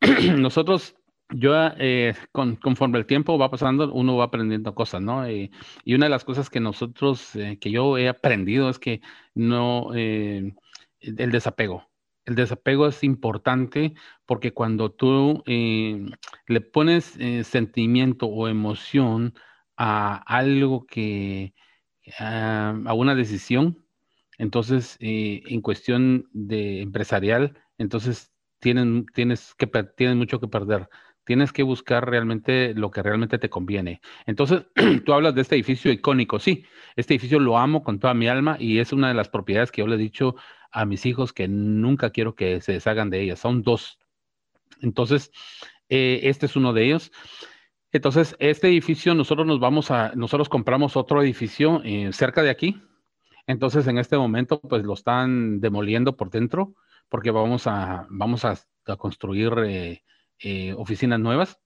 [0.36, 0.94] Nosotros
[1.36, 5.28] yo, eh, conforme el tiempo va pasando, uno va aprendiendo cosas, ¿no?
[5.28, 5.50] y
[5.86, 9.00] una de las cosas que nosotros, eh, que yo he aprendido es que
[9.34, 10.54] no, eh,
[11.00, 11.90] el desapego.
[12.24, 19.34] El desapego es importante porque cuando tú le pones sentimiento o emoción
[19.76, 21.54] a algo que,
[22.18, 23.84] a, una decisión,
[24.38, 30.88] entonces, en cuestión de empresarial, entonces tienen, tienes, que, tienes mucho que perder
[31.24, 34.00] tienes que buscar realmente lo que realmente te conviene.
[34.26, 34.64] Entonces,
[35.04, 36.38] tú hablas de este edificio icónico.
[36.38, 36.64] Sí,
[36.96, 39.82] este edificio lo amo con toda mi alma y es una de las propiedades que
[39.82, 40.36] yo le he dicho
[40.70, 43.38] a mis hijos que nunca quiero que se deshagan de ellas.
[43.38, 43.98] Son dos.
[44.80, 45.30] Entonces,
[45.88, 47.12] eh, este es uno de ellos.
[47.92, 52.82] Entonces, este edificio, nosotros nos vamos a, nosotros compramos otro edificio eh, cerca de aquí.
[53.46, 56.74] Entonces, en este momento, pues lo están demoliendo por dentro
[57.08, 58.58] porque vamos a, vamos a,
[58.98, 60.02] construir eh,
[60.46, 61.58] eh, oficinas nuevas.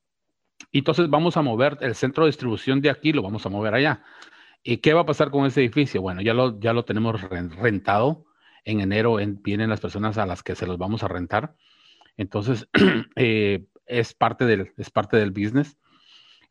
[0.71, 3.75] Y entonces vamos a mover el centro de distribución de aquí, lo vamos a mover
[3.75, 4.05] allá.
[4.63, 6.01] ¿Y qué va a pasar con ese edificio?
[6.01, 8.27] Bueno, ya lo, ya lo tenemos rentado.
[8.65, 11.57] En enero vienen las personas a las que se los vamos a rentar.
[12.17, 12.69] Entonces,
[13.17, 15.77] eh, es, parte del, es parte del business.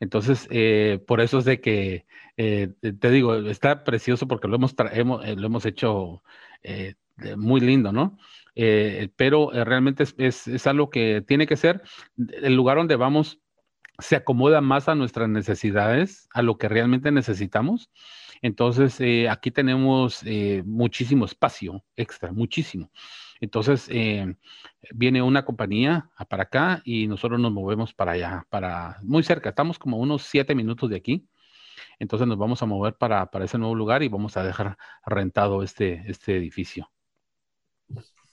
[0.01, 5.47] Entonces, eh, por eso es de que, te digo, está precioso porque lo hemos, lo
[5.47, 6.23] hemos hecho
[7.37, 8.17] muy lindo, ¿no?
[8.55, 11.83] Eh, pero eh, realmente es, algo que tiene que ser
[12.41, 13.39] el lugar donde vamos
[13.99, 17.89] se acomoda más a nuestras necesidades, a lo que realmente necesitamos.
[18.41, 22.91] Entonces, eh, aquí tenemos eh, muchísimo espacio extra, muchísimo.
[23.39, 24.35] Entonces, eh,
[24.93, 29.49] viene una compañía para acá y nosotros nos movemos para allá, para muy cerca.
[29.49, 31.27] Estamos como unos siete minutos de aquí.
[31.99, 36.03] Entonces nos vamos a mover para, ese nuevo lugar y vamos a dejar rentado este,
[36.07, 36.89] este edificio.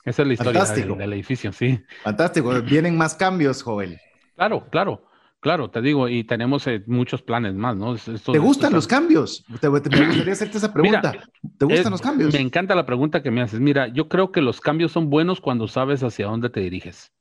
[0.04, 0.64] Esa es la historia
[0.96, 1.82] del, edificio, sí.
[2.02, 2.50] Fantástico.
[2.62, 3.98] Vienen más cambios, Joel.
[4.36, 5.06] Claro, claro.
[5.40, 7.96] Claro, te digo, y tenemos eh, muchos planes más, ¿no?
[7.96, 9.44] ¿Te gustan los cambios?
[9.60, 11.12] Te, me gustaría hacerte esa pregunta.
[11.58, 12.32] ¿Te gustan los cambios?
[12.32, 13.60] Me encanta la pregunta que me haces.
[13.60, 17.12] Mira, yo creo que los cambios son buenos cuando sabes hacia dónde te diriges.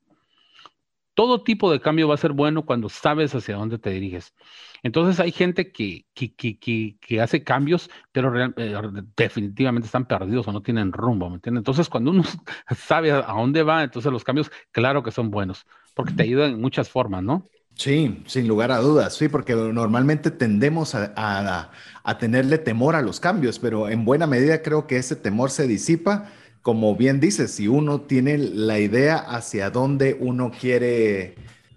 [1.14, 4.34] Todo tipo de cambio va a ser bueno cuando sabes hacia dónde te diriges.
[4.82, 8.74] Entonces hay gente que, que, hace cambios, pero eh,
[9.16, 11.60] definitivamente están perdidos o no tienen rumbo, ¿me entiendes?
[11.60, 12.22] Entonces cuando uno
[12.76, 16.60] sabe a dónde va, entonces los cambios, claro que son buenos, porque te ayudan en
[16.60, 17.48] muchas formas, ¿no?
[17.76, 21.70] Sí, sin lugar a dudas, sí, porque normalmente tendemos a,
[22.20, 26.30] tenerle temor a los cambios, pero en buena medida creo que ese temor se disipa,
[26.64, 31.34] como bien dices, si uno tiene la idea hacia dónde uno quiere,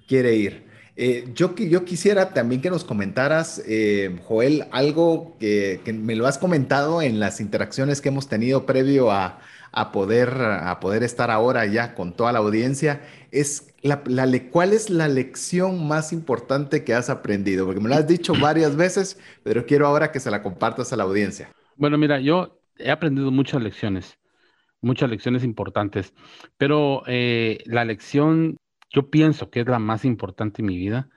[0.07, 0.63] quiere ir.
[0.95, 6.25] Eh, yo, yo quisiera también que nos comentaras, eh, Joel, algo que, que, me lo
[6.25, 9.41] has comentado en las interacciones que hemos tenido previo a,
[9.73, 14.01] a poder, a poder estar ahora ya con toda la audiencia, es la,
[14.51, 17.65] ¿cuál es la lección más importante que has aprendido?
[17.65, 20.95] Porque me lo has dicho varias veces, pero quiero ahora que se la compartas a
[20.95, 21.49] la audiencia.
[21.75, 24.17] Bueno, mira, yo he aprendido muchas lecciones,
[24.81, 26.13] muchas lecciones importantes,
[26.57, 28.57] pero eh, la lección,
[28.89, 31.09] yo pienso que es la más importante en mi vida,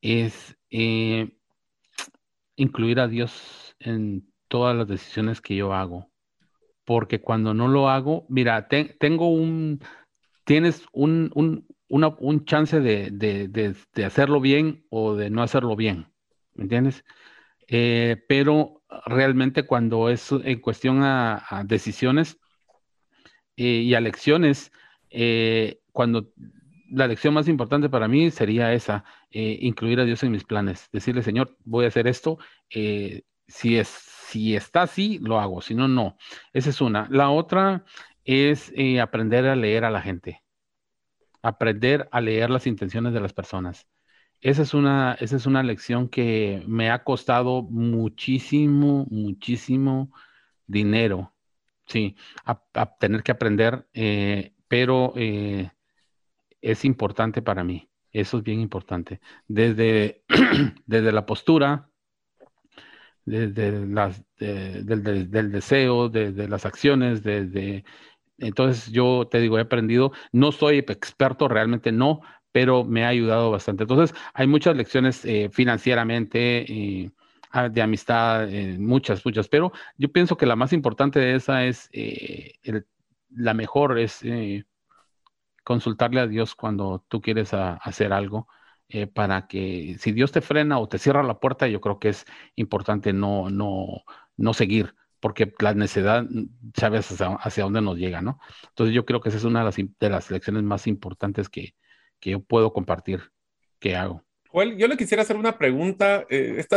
[0.00, 1.36] es eh,
[2.56, 6.12] incluir a Dios en todas las decisiones que yo hago
[6.84, 9.80] porque cuando no lo hago, mira, tengo un,
[10.44, 16.08] tienes un, un, un chance de, de, hacerlo bien o de no hacerlo bien,
[16.54, 17.04] ¿me entiendes?
[17.68, 22.38] Eh, pero realmente cuando es en cuestión a, decisiones
[23.56, 24.72] eh, y a lecciones,
[25.10, 26.32] eh, cuando
[26.90, 31.22] la lección más importante para mí sería esa, incluir a Dios en mis planes, decirle,
[31.22, 32.38] Señor, voy a hacer esto,
[32.68, 36.16] si es si está así, lo hago, si no, no.
[36.54, 37.06] Esa es una.
[37.10, 37.84] La otra
[38.24, 40.42] es eh, aprender a leer a la gente,
[41.42, 43.86] aprender a leer las intenciones de las personas.
[44.40, 50.10] Esa es una, esa es una lección que me ha costado muchísimo, muchísimo
[50.66, 51.31] dinero,
[51.92, 52.60] sí, a,
[52.98, 55.70] tener que aprender, eh, pero eh,
[56.60, 57.88] es importante para mí.
[58.12, 59.20] Eso es bien importante.
[59.48, 60.24] Desde,
[60.86, 61.90] desde la postura,
[63.24, 67.84] de, las, del, deseo, de, las acciones, de,
[68.38, 72.20] entonces yo te digo, he aprendido, no soy experto, realmente no,
[72.50, 73.84] pero me ha ayudado bastante.
[73.84, 77.21] Entonces hay muchas lecciones eh, financieramente, ah,
[77.72, 81.88] de amistad, eh, muchas, muchas, pero yo pienso que la más importante de esa es,
[81.92, 82.54] eh,
[83.30, 84.22] la mejor es
[85.64, 88.48] consultarle a Dios cuando tú quieres hacer algo
[88.88, 92.10] eh, para que si Dios te frena o te cierra la puerta, yo creo que
[92.10, 92.26] es
[92.56, 94.02] importante no, no,
[94.36, 96.26] no seguir, porque la necesidad,
[96.76, 98.38] sabes hacia, dónde nos llega, ¿no?
[98.68, 101.74] Entonces yo creo que esa es una de las, de las lecciones más importantes que,
[102.20, 103.32] que yo puedo compartir,
[103.78, 104.24] que hago.
[104.52, 106.26] Joel, yo le quisiera hacer una pregunta.
[106.28, 106.76] Eh, esta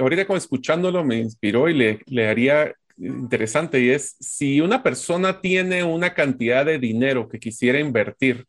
[0.00, 5.40] ahorita como escuchándolo me inspiró y le, le haría interesante y es si una persona
[5.40, 8.44] tiene una cantidad de dinero que quisiera invertir,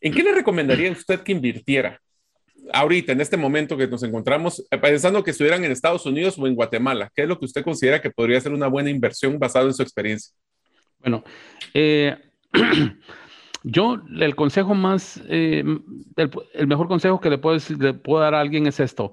[0.00, 2.00] ¿en qué le recomendaría usted que invirtiera?
[2.72, 6.46] ahorita, en este momento que nos encontramos, eh, pensando que estuvieran en Estados Unidos o
[6.46, 7.10] en Guatemala?
[7.14, 9.82] ¿Qué es lo que usted considera que podría ser una buena inversión basado en su
[9.82, 10.34] experiencia?
[11.00, 11.24] Bueno,
[11.74, 12.16] eh,
[13.64, 15.64] yo el consejo más, eh,
[16.16, 19.12] el, mejor consejo que le puedo, le puedo, dar a alguien es esto.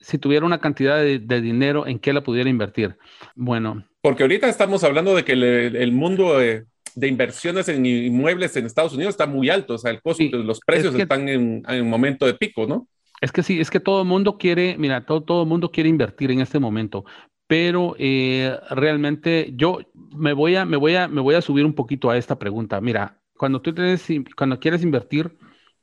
[0.00, 2.96] si tuviera una cantidad de, dinero, ¿en qué la pudiera invertir?
[3.34, 3.84] Bueno.
[4.00, 8.92] Porque ahorita estamos hablando de que el mundo de de inversiones en inmuebles en Estados
[8.92, 12.34] Unidos está muy alto, o sea, el costo, los precios están en, un momento de
[12.34, 12.86] pico, ¿no?
[13.20, 15.88] Es que sí, es que todo el mundo quiere, mira, todo, todo el mundo quiere
[15.88, 17.04] invertir en este momento,
[17.52, 19.80] pero eh, realmente yo
[20.16, 22.80] me voy, a, me, voy a, me voy a subir un poquito a esta pregunta.
[22.80, 25.36] Mira, cuando tú tienes, cuando quieres invertir,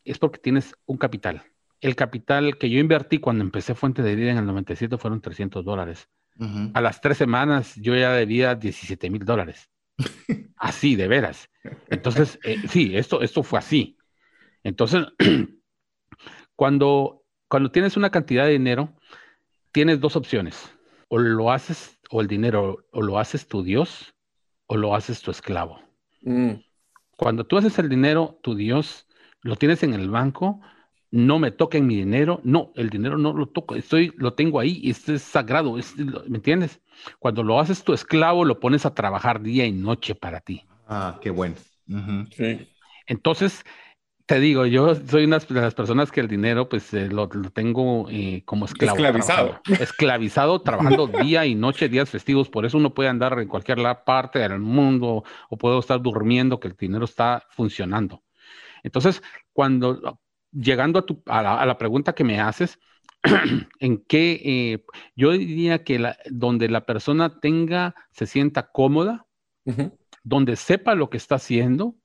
[0.04, 1.44] es porque tienes un capital.
[1.80, 5.64] El capital que yo invertí cuando empecé Fuente de Vida en el 97 fueron 300
[5.64, 6.10] dólares.
[6.74, 9.70] A las tres semanas yo ya debía 17 mil dólares.
[10.56, 11.52] Así, de veras.
[11.88, 13.96] Entonces, eh, sí, esto, esto fue así.
[14.64, 15.06] Entonces,
[16.56, 18.96] cuando, cuando tienes una cantidad de dinero,
[19.72, 20.79] tienes dos opciones.
[21.10, 24.16] O lo haces, o el dinero, o lo haces tu Dios,
[24.68, 25.82] o lo haces tu esclavo.
[26.22, 26.54] Mm.
[27.18, 29.08] Cuando tú haces el dinero, tu Dios,
[29.42, 30.62] lo tienes en el banco,
[31.12, 34.82] no me toquen mi dinero, no, el dinero no lo toco, estoy, lo tengo ahí,
[34.90, 35.76] esto es sagrado,
[36.28, 36.82] ¿me entiendes?
[37.18, 40.66] Cuando lo haces tu esclavo, lo pones a trabajar día y noche para ti.
[40.88, 41.56] Ah, qué bueno.
[42.32, 42.68] sí.
[43.08, 43.66] Entonces,
[44.30, 48.08] te digo, yo soy una de las personas que el dinero, pues eh, lo, tengo
[48.12, 48.96] eh, como esclavo.
[48.96, 49.60] Esclavizado.
[49.80, 52.48] esclavizado, trabajando día y noche, días festivos.
[52.48, 56.68] Por eso uno puede andar en cualquier parte del mundo o puedo estar durmiendo, que
[56.68, 58.22] el dinero está funcionando.
[58.84, 60.20] Entonces, cuando
[60.52, 62.78] llegando a, tu, a, la, pregunta que me haces,
[63.80, 69.26] en qué eh, yo diría que la, donde la persona tenga, se sienta cómoda,
[70.24, 71.96] donde sepa lo que está haciendo,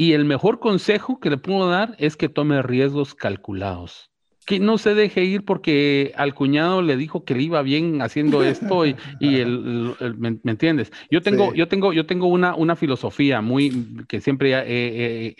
[0.00, 4.10] y el mejor consejo que le puedo dar es que tome riesgos calculados.
[4.46, 8.42] Que no se deje ir porque al cuñado le dijo que le iba bien haciendo
[8.42, 10.90] esto y, el, ¿me, entiendes?
[11.10, 15.36] Yo tengo, yo tengo, yo tengo una, una filosofía muy que siempre,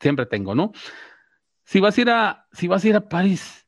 [0.00, 0.72] siempre tengo, ¿no?
[1.64, 3.66] Si vas a ir a, si vas a ir a París,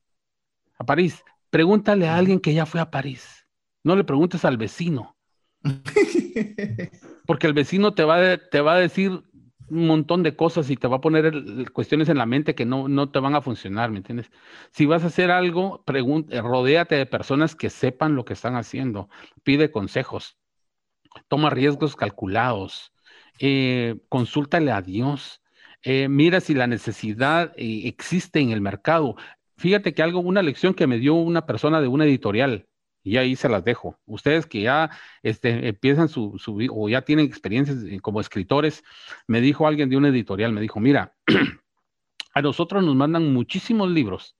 [0.79, 3.45] a París, pregúntale a alguien que ya fue a París.
[3.83, 5.15] No le preguntes al vecino.
[7.27, 9.21] Porque el vecino te va, te va a decir
[9.69, 12.87] un montón de cosas y te va a poner cuestiones en la mente que no,
[12.87, 14.31] no te van a funcionar, ¿me entiendes?
[14.71, 19.09] Si vas a hacer algo, eh, rodéate de personas que sepan lo que están haciendo,
[19.43, 20.37] pide consejos,
[21.27, 22.93] toma riesgos calculados,
[23.39, 25.41] eh, consúltale a Dios,
[25.83, 29.15] eh, mira si la necesidad existe en el mercado.
[29.57, 32.67] Fíjate que algo, una lección que me dio una persona de una editorial,
[33.03, 33.99] y ahí se las dejo.
[34.05, 34.89] Ustedes que ya
[35.21, 38.83] este, empiezan su, su, o ya tienen experiencias como escritores,
[39.27, 41.13] me dijo alguien de una editorial, me dijo, mira,
[42.33, 44.35] a nosotros nos mandan muchísimos libros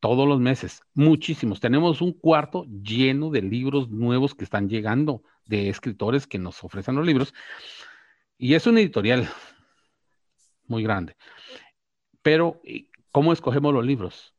[0.00, 1.60] todos los meses, muchísimos.
[1.60, 6.96] Tenemos un cuarto lleno de libros nuevos que están llegando de escritores que nos ofrecen
[6.96, 7.32] los libros.
[8.36, 9.28] Y es una editorial
[10.66, 11.14] muy grande.
[12.20, 12.60] Pero,
[13.12, 14.34] ¿cómo escogemos los libros?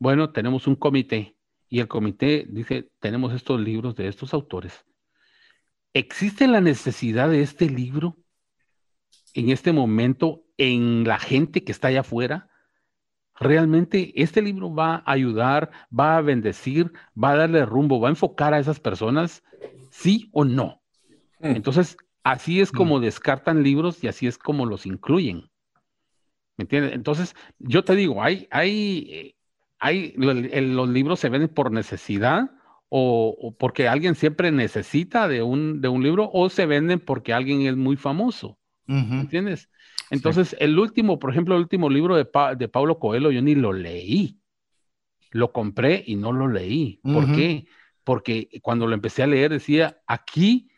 [0.00, 1.36] Bueno, tenemos un comité
[1.72, 4.84] y el comité dice, tenemos estos libros de estos autores.
[5.94, 8.18] ¿Existe la necesidad de este libro
[9.32, 12.50] en este momento en la gente que está allá afuera?
[13.40, 18.10] ¿Realmente este libro va a ayudar, va a bendecir, va a darle rumbo, va a
[18.10, 19.42] enfocar a esas personas?
[19.90, 20.82] ¿Sí o no?
[21.40, 21.56] Mm.
[21.56, 23.00] Entonces, así es como mm.
[23.00, 25.50] descartan libros y así es como los incluyen.
[26.58, 26.92] ¿Me entiendes?
[26.92, 29.36] Entonces, yo te digo, hay, hay eh,
[29.82, 32.52] hay, los libros se venden por necesidad
[32.88, 37.62] o, porque alguien siempre necesita de un, de un libro o se venden porque alguien
[37.62, 38.58] es muy famoso.
[38.86, 39.70] ¿Entiendes?
[40.10, 43.72] Entonces, el último, por ejemplo, el último libro de, de Pablo Coelho, yo ni lo
[43.72, 44.38] leí.
[45.32, 47.00] Lo compré y no lo leí.
[47.02, 47.66] ¿Por qué?
[48.04, 50.70] Porque cuando lo empecé a leer decía, aquí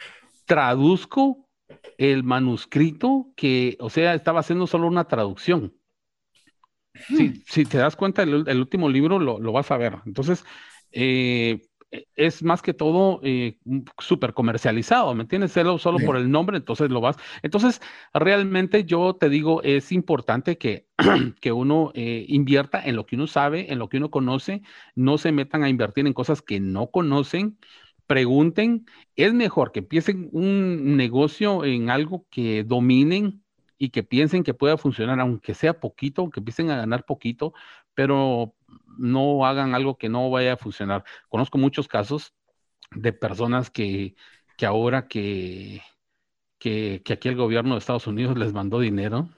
[0.46, 1.50] traduzco
[1.98, 5.74] el manuscrito que, o sea, estaba haciendo solo una traducción.
[6.94, 9.98] Si, te das cuenta, el, último libro lo, vas a ver.
[10.06, 10.44] Entonces,
[10.92, 11.60] eh,
[12.16, 13.58] es más que todo eh,
[13.98, 15.52] súper comercializado, ¿me entiendes?
[15.52, 17.16] Solo, solo por el nombre, entonces lo vas.
[17.42, 17.80] Entonces,
[18.12, 20.86] realmente yo te digo, es importante que,
[21.40, 24.62] que uno eh, invierta en lo que uno sabe, en lo que uno conoce,
[24.94, 27.58] no se metan a invertir en cosas que no conocen,
[28.06, 28.86] pregunten.
[29.16, 33.43] Es mejor que empiecen un negocio en algo que dominen
[33.78, 37.52] y que piensen que pueda funcionar, aunque sea poquito, que empiecen a ganar poquito,
[37.94, 38.54] pero
[38.96, 41.04] no hagan algo que no vaya a funcionar.
[41.28, 42.34] Conozco muchos casos
[42.92, 44.14] de personas que,
[44.56, 45.82] que ahora que,
[46.58, 49.28] que, aquí el gobierno de Estados Unidos les mandó dinero,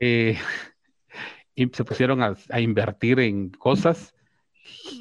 [0.00, 0.38] eh,
[1.54, 4.14] y se pusieron a, invertir en cosas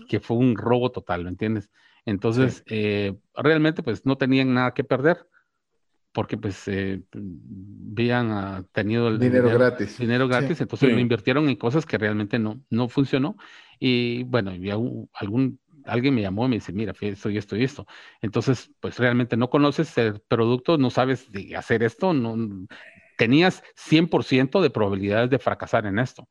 [0.07, 1.71] que fue un robo total, ¿me entiendes?
[2.05, 5.27] Entonces, eh, realmente pues no tenían nada que perder
[6.15, 7.01] porque pues eh,
[7.91, 9.97] habían tenido el dinero, gratis.
[9.99, 13.35] Dinero gratis, entonces lo invirtieron en cosas que realmente no, no funcionó.
[13.79, 17.65] Y bueno, y algún, alguien me llamó y me dice, mira, esto y esto y
[17.65, 17.85] esto.
[18.21, 22.65] Entonces, pues realmente no conoces el producto, no sabes de hacer esto, no,
[23.17, 26.29] tenías 100% de probabilidades de fracasar en esto.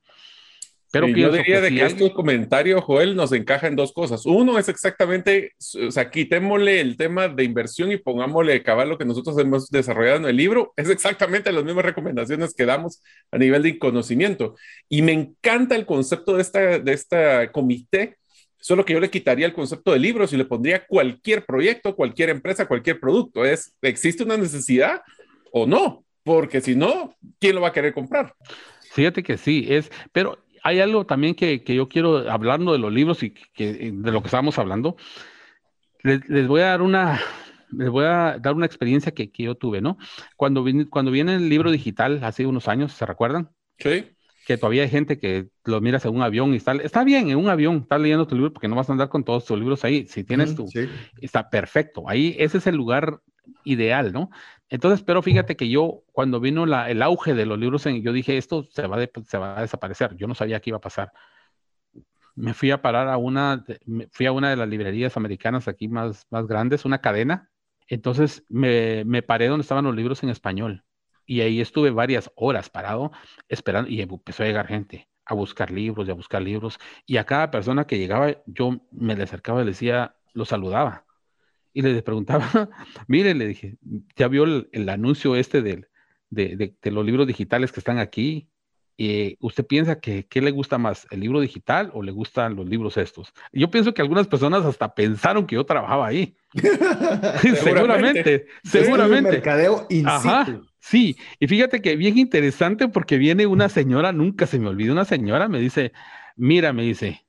[0.95, 4.25] Pero yo diría de que este comentario, Joel, nos encaja en dos cosas.
[4.27, 5.51] Uno es exactamente,
[5.85, 10.19] o sea, quitémosle el tema de inversión y pongámosle cabal lo que nosotros hemos desarrollado
[10.19, 10.73] en el libro.
[10.85, 14.55] Es exactamente las mismas recomendaciones que damos a nivel de conocimiento.
[14.89, 18.17] Y me encanta el concepto de esta, de esta comité,
[18.61, 22.31] solo que yo le quitaría el concepto de libros y le pondría cualquier proyecto, cualquier
[22.31, 23.45] empresa, cualquier producto.
[23.45, 25.03] Es, ¿existe una necesidad
[25.51, 26.05] o no?
[26.23, 28.33] Porque si no, ¿quién lo va a querer comprar?
[28.93, 33.23] Fíjate que sí, es, pero hay algo también que, yo quiero, hablando de los libros
[33.23, 34.97] y que, de lo que estábamos hablando,
[36.03, 37.21] les, voy a dar una,
[37.71, 39.99] les voy a dar una experiencia que, yo tuve, ¿no?
[40.37, 43.51] Cuando, cuando viene el libro digital hace unos años, ¿se recuerdan?
[43.79, 44.07] Sí.
[44.47, 47.37] que todavía hay gente que lo miras en un avión y está, está bien en
[47.37, 49.85] un avión, estás leyendo tu libro porque no vas a andar con todos tus libros
[49.85, 50.07] ahí.
[50.07, 50.67] Si tienes tu,
[51.21, 52.09] está perfecto.
[52.09, 53.21] Ahí ese es el lugar
[53.65, 54.31] ideal, ¿no?
[54.75, 58.37] Entonces, pero fíjate que yo, cuando vino el auge de los libros, en, yo dije,
[58.37, 60.16] esto se va, a desaparecer.
[60.16, 61.12] Yo no sabía qué iba a pasar.
[62.35, 63.64] Me fui a parar a una,
[64.11, 67.53] fui a una de las librerías americanas aquí más, más grandes, una cadena.
[67.87, 70.85] Entonces me, me paré donde estaban los libros en español
[71.25, 73.12] y ahí estuve varias horas parado
[73.49, 76.81] esperando y empezó a llegar gente a buscar libros y a buscar libros.
[77.07, 81.05] Y a cada persona que llegaba, yo me le acercaba y le decía, lo saludaba.
[81.75, 82.49] Y le preguntaba,
[83.09, 83.77] mire, le dije,
[84.16, 85.85] ¿ya vio el, anuncio este de,
[86.31, 88.49] de, los libros digitales que están aquí?
[88.97, 92.68] Eh, ¿Usted piensa que qué le gusta más, el libro digital o le gustan los
[92.68, 93.35] libros estos?
[93.53, 96.37] Yo pienso que algunas personas hasta pensaron que yo trabajaba ahí.
[97.61, 99.33] seguramente, seguramente.
[99.33, 99.89] mercadeo
[100.79, 105.05] Sí, y fíjate que bien interesante porque viene una señora, nunca se me olvida, una
[105.05, 105.93] señora me dice,
[106.37, 107.25] mira, me dice,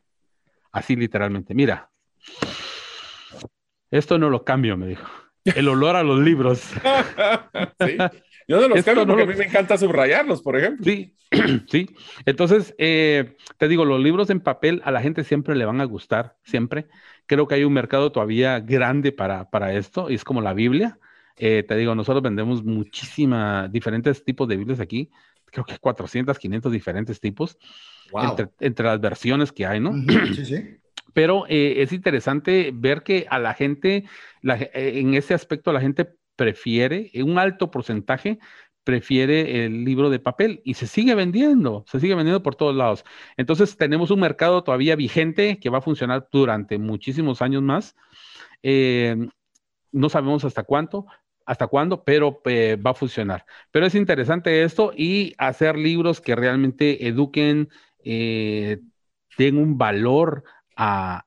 [0.72, 1.90] así literalmente, mira,
[3.98, 5.06] esto no lo cambio, me dijo.
[5.44, 6.60] El olor a los libros.
[7.80, 7.98] sí.
[8.48, 10.84] Yo no los cambio porque a mí me encanta subrayarlos, por ejemplo.
[10.84, 11.16] Sí,
[11.68, 11.90] sí.
[12.26, 15.86] Entonces, eh, te digo, los libros en papel a la gente siempre le van a
[15.86, 16.88] gustar, siempre.
[17.26, 21.00] Creo que hay un mercado todavía grande para, para esto, y es como la Biblia.
[21.38, 25.12] Eh, te digo, nosotros vendemos muchísimas, diferentes tipos de Biblias aquí,
[25.46, 27.58] creo que 400, 500 diferentes tipos,
[28.60, 29.94] entre, las versiones que hay, ¿no?
[30.34, 30.78] Sí, sí.
[31.16, 34.04] Pero eh, es interesante ver que a la gente,
[34.44, 38.38] eh, en ese aspecto, la gente prefiere, un alto porcentaje,
[38.84, 43.06] prefiere el libro de papel y se sigue vendiendo, se sigue vendiendo por todos lados.
[43.38, 47.96] Entonces tenemos un mercado todavía vigente que va a funcionar durante muchísimos años más.
[49.92, 51.06] no sabemos hasta cuánto,
[51.46, 53.46] hasta cuándo, pero eh, va a funcionar.
[53.72, 57.70] Pero es interesante esto y hacer libros que realmente eduquen,
[58.04, 58.80] eh,
[59.38, 60.44] den un valor
[60.76, 61.26] a,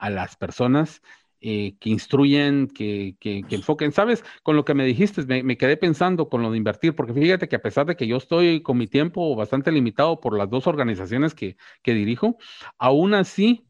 [0.00, 1.02] las personas.
[1.42, 3.16] Eh, que instruyen, que,
[3.48, 3.92] enfoquen.
[3.92, 4.22] ¿Sabes?
[4.42, 7.56] Con lo que me dijiste, me, quedé pensando con lo de invertir, porque fíjate que
[7.56, 11.34] a pesar de que yo estoy con mi tiempo bastante limitado por las dos organizaciones
[11.34, 12.36] que, dirijo,
[12.76, 13.64] aún así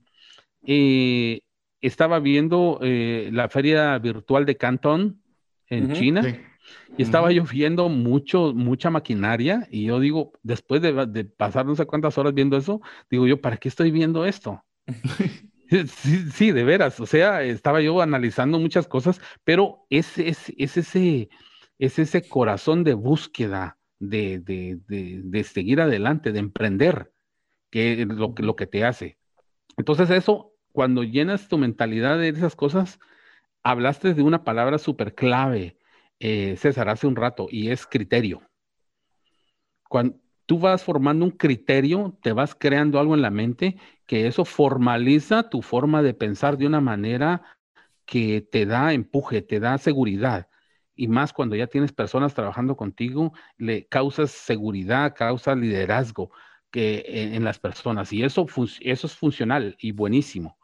[1.81, 5.23] estaba viendo la feria virtual de Cantón
[5.68, 6.23] en China.
[6.97, 9.66] Y estaba lloviendo mucho, mucha maquinaria.
[9.71, 13.57] Y yo digo, después de, pasar no sé cuántas horas viendo eso, digo yo, ¿para
[13.57, 14.64] qué estoy viendo esto?
[15.70, 17.01] sí, sí, de veras.
[17.01, 21.28] O sea, estaba yo analizando muchas cosas, pero es, es, es ese,
[21.78, 27.12] es ese corazón de búsqueda, de, de, de, seguir adelante, de emprender,
[27.70, 29.18] que es lo, lo que te hace.
[29.76, 32.99] Entonces, eso, cuando llenas tu mentalidad de esas cosas,
[33.62, 35.78] hablaste de una palabra súper clave,
[36.18, 38.43] eh, César, hace un rato, y es criterio.
[39.88, 43.78] Cuando tú vas formando un criterio, te vas creando algo en la mente
[44.11, 47.43] que eso formaliza tu forma de pensar de una manera
[48.05, 50.49] que te da empuje, te da seguridad.
[50.97, 56.33] Y más cuando ya tienes personas trabajando contigo, le causas seguridad, causas liderazgo
[56.73, 58.13] que, en, las personas.
[58.13, 58.47] Y eso,
[58.81, 60.59] eso es funcional y buenísimo.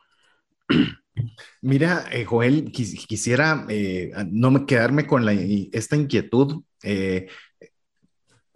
[1.62, 6.64] Mira, eh, Joel, quisiera eh, no me quedarme con esta inquietud.
[6.82, 7.28] Eh,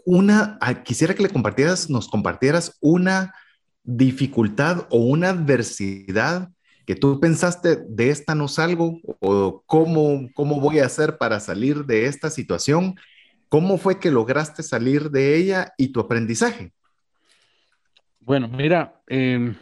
[0.04, 3.32] una, ah, quisiera que le compartieras, nos compartieras una
[3.82, 6.50] dificultad o una adversidad
[6.86, 11.84] que tú pensaste de esta no salgo o cómo, cómo voy a hacer para salir
[11.84, 12.96] de esta situación.
[13.48, 16.72] ¿Cómo fue que lograste salir de ella y tu aprendizaje?
[18.20, 19.54] Bueno, mira, eh,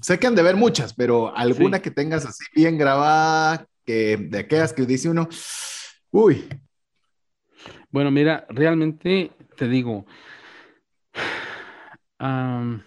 [0.00, 4.38] Sé que han de ver muchas, pero alguna que tengas así bien grabada, que de
[4.38, 5.28] aquellas que dice uno,
[6.10, 6.46] uy.
[7.90, 10.04] Bueno, mira, realmente te digo,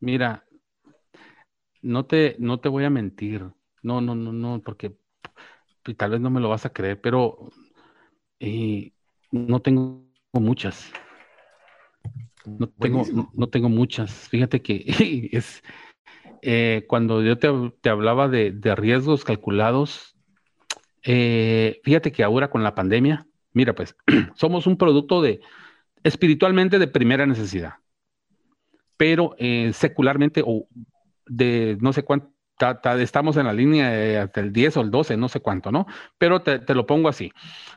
[0.00, 0.44] mira,
[1.82, 3.44] no te, no te voy a mentir,
[3.82, 4.96] no, no, no, no, porque
[5.96, 7.50] tal vez no me lo vas a creer, pero
[8.40, 8.92] eh,
[9.30, 10.92] no tengo muchas.
[12.44, 13.04] No tengo,
[13.34, 14.28] no tengo muchas.
[14.28, 14.84] Fíjate que
[15.32, 15.62] es,
[16.42, 17.48] eh, cuando yo te,
[17.88, 20.16] hablaba de, riesgos calculados,
[21.02, 23.96] eh, fíjate que ahora con la pandemia, mira, pues
[24.34, 25.40] somos un producto de
[26.04, 27.74] espiritualmente de primera necesidad,
[28.98, 30.68] pero eh, secularmente o
[31.26, 32.28] de no sé cuánto,
[32.98, 35.86] estamos en la línea hasta el 10 o el 12, no sé cuánto, ¿no?
[36.18, 37.32] Pero te, te lo pongo así.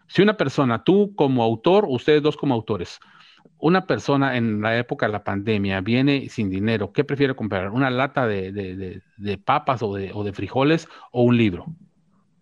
[0.08, 3.00] Si una persona, tú como autor, ustedes dos como autores,
[3.60, 7.70] una persona en la época de la pandemia viene sin dinero, ¿qué prefiere comprar?
[7.70, 9.02] ¿Una lata de,
[9.46, 11.68] papas o, o de, frijoles o un libro?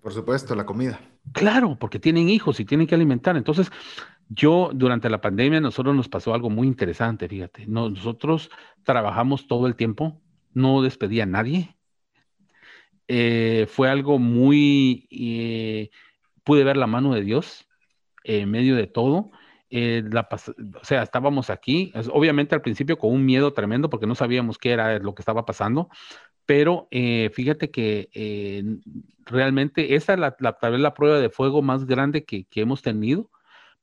[0.01, 0.99] Por supuesto, la comida.
[1.33, 3.35] Claro, porque tienen hijos y tienen que alimentar.
[3.35, 3.69] Entonces,
[4.31, 7.65] Yo, durante la pandemia, nosotros nos pasó algo muy interesante, fíjate.
[7.65, 8.51] Nosotros
[8.83, 10.21] trabajamos todo el tiempo,
[10.53, 11.75] no despedía a nadie.
[13.07, 15.89] Eh, fue algo muy, eh,
[16.43, 17.67] pude ver la mano de Dios
[18.23, 19.31] en medio de todo.
[19.71, 24.59] Eh, o sea, estábamos aquí, obviamente al principio con un miedo tremendo porque no sabíamos
[24.59, 25.89] qué era lo que estaba pasando,
[26.45, 28.09] pero fíjate que
[29.25, 32.81] realmente esa es la, tal vez la prueba de fuego más grande que, que hemos
[32.81, 33.29] tenido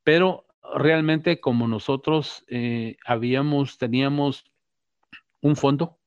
[0.06, 0.46] pero
[0.76, 4.44] realmente como nosotros eh, habíamos, teníamos
[5.40, 5.98] un fondo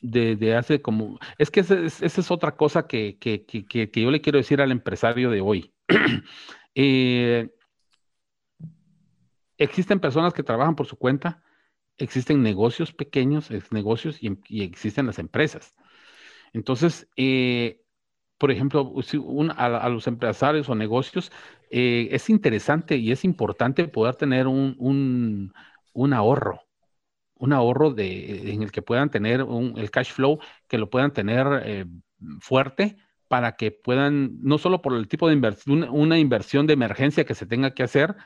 [0.00, 3.18] de, hace como, es que esa es, otra cosa que,
[3.92, 5.74] yo le quiero decir al empresario de hoy.
[6.74, 7.50] Eh,
[9.58, 11.42] existen personas que trabajan por su cuenta,
[11.98, 15.74] existen negocios pequeños, negocios y, existen las empresas.
[16.54, 17.82] Entonces, eh,
[18.42, 18.92] por ejemplo,
[19.56, 21.30] a, los empresarios o negocios,
[21.70, 25.52] eh, es interesante y es importante poder tener un,
[26.12, 26.64] ahorro,
[27.36, 29.46] un ahorro de, en el que puedan tener
[29.76, 31.84] el cash flow, que lo puedan tener eh,
[32.40, 32.96] fuerte
[33.28, 37.36] para que puedan, no solo por el tipo de inversión, una inversión de emergencia que
[37.36, 38.16] se tenga que hacer,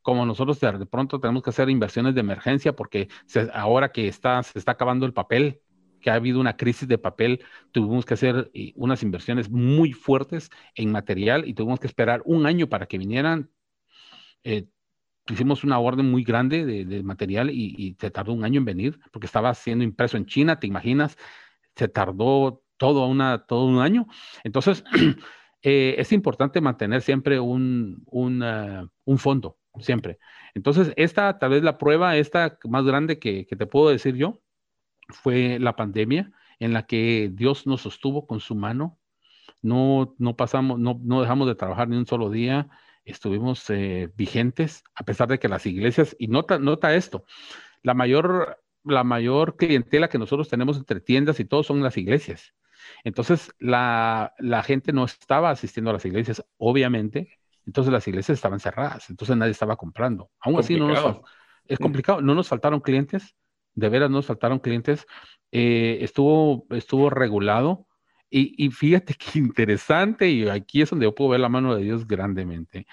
[0.00, 3.08] como nosotros de pronto tenemos que hacer inversiones de emergencia porque
[3.52, 5.60] ahora que está, se está acabando el papel,
[6.06, 10.50] que ha habido una crisis de papel, tuvimos que hacer eh, unas inversiones muy fuertes
[10.76, 13.50] en material y tuvimos que esperar un año para que vinieran.
[14.44, 14.68] Eh,
[15.28, 19.26] hicimos una orden muy grande de, material y, se tardó un año en venir porque
[19.26, 21.18] estaba siendo impreso en China, ¿te imaginas?
[21.74, 24.06] Se tardó todo, una, todo un año.
[24.44, 24.84] Entonces,
[25.62, 30.20] eh, es importante mantener siempre un, un, fondo, siempre.
[30.54, 34.40] Entonces, esta tal vez la prueba, esta más grande que te puedo decir yo,
[35.08, 38.98] fue la pandemia en la que Dios nos sostuvo con su mano.
[39.62, 42.68] No, no pasamos, no, no dejamos de trabajar ni un solo día.
[43.04, 47.24] Estuvimos eh, vigentes, a pesar de que las iglesias, y nota, nota esto,
[47.82, 52.54] la mayor, la mayor clientela que nosotros tenemos entre tiendas y todo son las iglesias.
[53.04, 57.38] Entonces, la, la gente no estaba asistiendo a las iglesias, obviamente.
[57.64, 59.10] Entonces, las iglesias estaban cerradas.
[59.10, 60.30] Entonces, nadie estaba comprando.
[60.40, 61.20] Aún así, no nos,
[61.66, 62.20] es complicado.
[62.20, 63.34] No nos faltaron clientes
[63.76, 65.06] de veras nos faltaron clientes,
[65.52, 67.86] eh, estuvo, estuvo regulado.
[68.28, 72.06] Y, fíjate qué interesante, y aquí es donde yo puedo ver la mano de Dios
[72.06, 72.86] grandemente.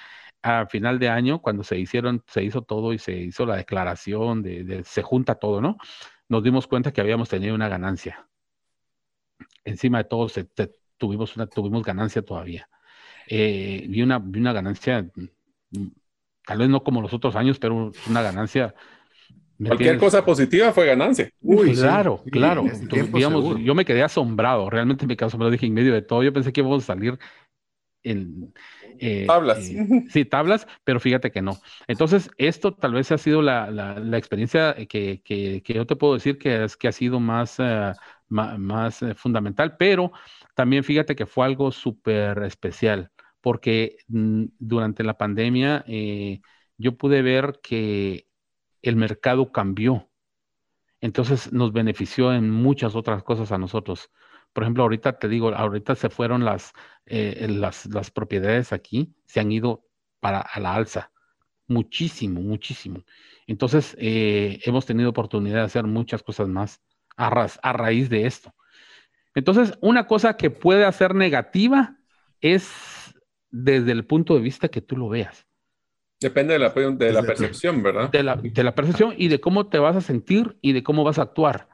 [0.44, 4.44] A final de año, cuando se hicieron, se hizo todo y se hizo la declaración
[4.44, 5.78] de, se junta todo, ¿no?
[6.30, 8.28] Nos dimos cuenta que habíamos tenido una ganancia.
[9.66, 10.28] Encima de todo,
[10.98, 12.70] tuvimos, una, tuvimos ganancia todavía.
[13.28, 15.10] Eh, vi, una, una ganancia,
[15.72, 15.88] mm,
[16.46, 18.76] tal vez no como los otros años, pero una ganancia
[19.68, 21.30] Cualquier cosa positiva fue ganancia.
[21.42, 22.66] Uy, claro, claro.
[23.14, 25.52] digamos, yo me quedé asombrado, realmente me quedé asombrado.
[25.52, 27.20] Dije, en medio de todo, yo pensé que íbamos a salir
[28.04, 28.54] en.
[29.00, 29.70] Eh, tablas.
[29.70, 31.60] Eh, sí, tablas, pero fíjate que no.
[31.88, 36.14] Entonces, esto tal vez ha sido la, la, experiencia que, que, que, yo te puedo
[36.14, 37.94] decir que, es, que ha sido más, uh,
[38.30, 40.12] más, fundamental, pero
[40.54, 43.12] también fíjate que fue algo súper especial,
[43.42, 46.42] porque mm, durante la pandemia eh,
[46.78, 48.28] yo pude ver que
[48.84, 50.12] el mercado cambió.
[51.02, 54.12] Entonces nos benefició en muchas otras cosas a nosotros.
[54.54, 56.74] Por ejemplo, ahorita te digo, ahorita se fueron las,
[57.08, 59.88] eh, las, propiedades aquí, se han ido
[60.20, 61.12] para a la alza.
[61.68, 63.04] Muchísimo, muchísimo.
[63.48, 66.82] Entonces, eh, hemos tenido oportunidad de hacer muchas cosas más
[67.18, 67.28] a,
[67.62, 68.54] a raíz de esto.
[69.34, 71.98] Entonces, una cosa que puede ser negativa
[72.42, 72.72] es
[73.50, 75.48] desde el punto de vista que tú lo veas.
[76.24, 78.10] Depende de la, de la percepción, ¿verdad?
[78.10, 81.04] De la, de la, percepción y de cómo te vas a sentir y de cómo
[81.04, 81.68] vas a actuar.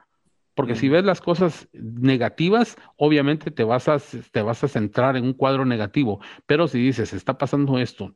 [0.55, 3.97] Porque si ves las cosas negativas, obviamente te vas, a,
[4.31, 6.19] te vas a centrar en un cuadro negativo.
[6.45, 8.13] Pero si dices, está pasando esto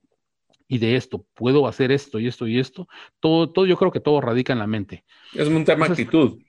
[0.68, 2.88] y de esto, puedo hacer esto y esto y esto,
[3.20, 5.06] todo, todo yo creo que todo radica en la mente.
[5.34, 6.40] Es un tema de actitud.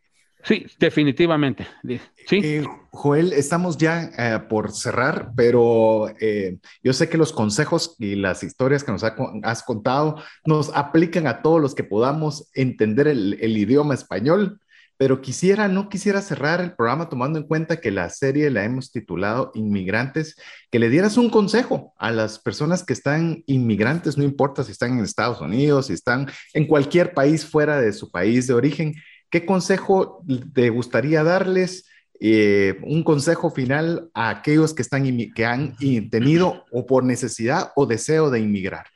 [0.44, 1.66] Sí, definitivamente.
[1.82, 2.40] Sí.
[2.42, 8.14] Eh, Joel, estamos ya eh, por cerrar, pero eh, yo sé que los consejos y
[8.14, 13.56] las historias que nos has contado nos aplican a todos los que podamos entender el,
[13.56, 14.60] idioma español,
[14.98, 18.92] pero quisiera, no quisiera cerrar el programa tomando en cuenta que la serie la hemos
[18.92, 20.36] titulado Inmigrantes,
[20.70, 24.98] que le dieras un consejo a las personas que están inmigrantes, no importa si están
[24.98, 28.94] en Estados Unidos, si están en cualquier país fuera de su país de origen
[29.34, 30.24] ¿Qué consejo
[30.54, 31.90] te gustaría darles?
[32.20, 35.02] Eh, un consejo final a aquellos que, están,
[35.34, 35.76] que han
[36.08, 38.86] tenido o por necesidad o deseo de inmigrar.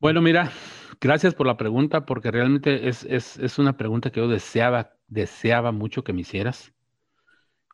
[0.00, 0.52] Bueno, mira,
[1.00, 5.72] gracias por la pregunta, porque realmente es, es, es una pregunta que yo deseaba, deseaba
[5.72, 6.74] mucho que me hicieras.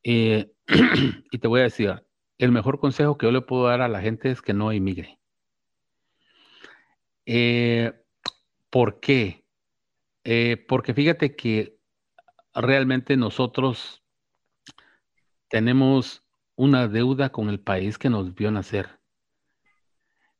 [0.04, 0.52] Eh,
[1.32, 2.04] y te voy a decir,
[2.38, 5.18] el mejor consejo que yo le puedo dar a la gente es que no inmigre.
[7.26, 7.92] Eh,
[8.70, 9.43] ¿Por qué?
[10.24, 11.78] Eh, porque fíjate que
[12.54, 14.02] realmente nosotros
[15.48, 16.24] tenemos
[16.56, 18.98] una deuda con el país que nos vio nacer.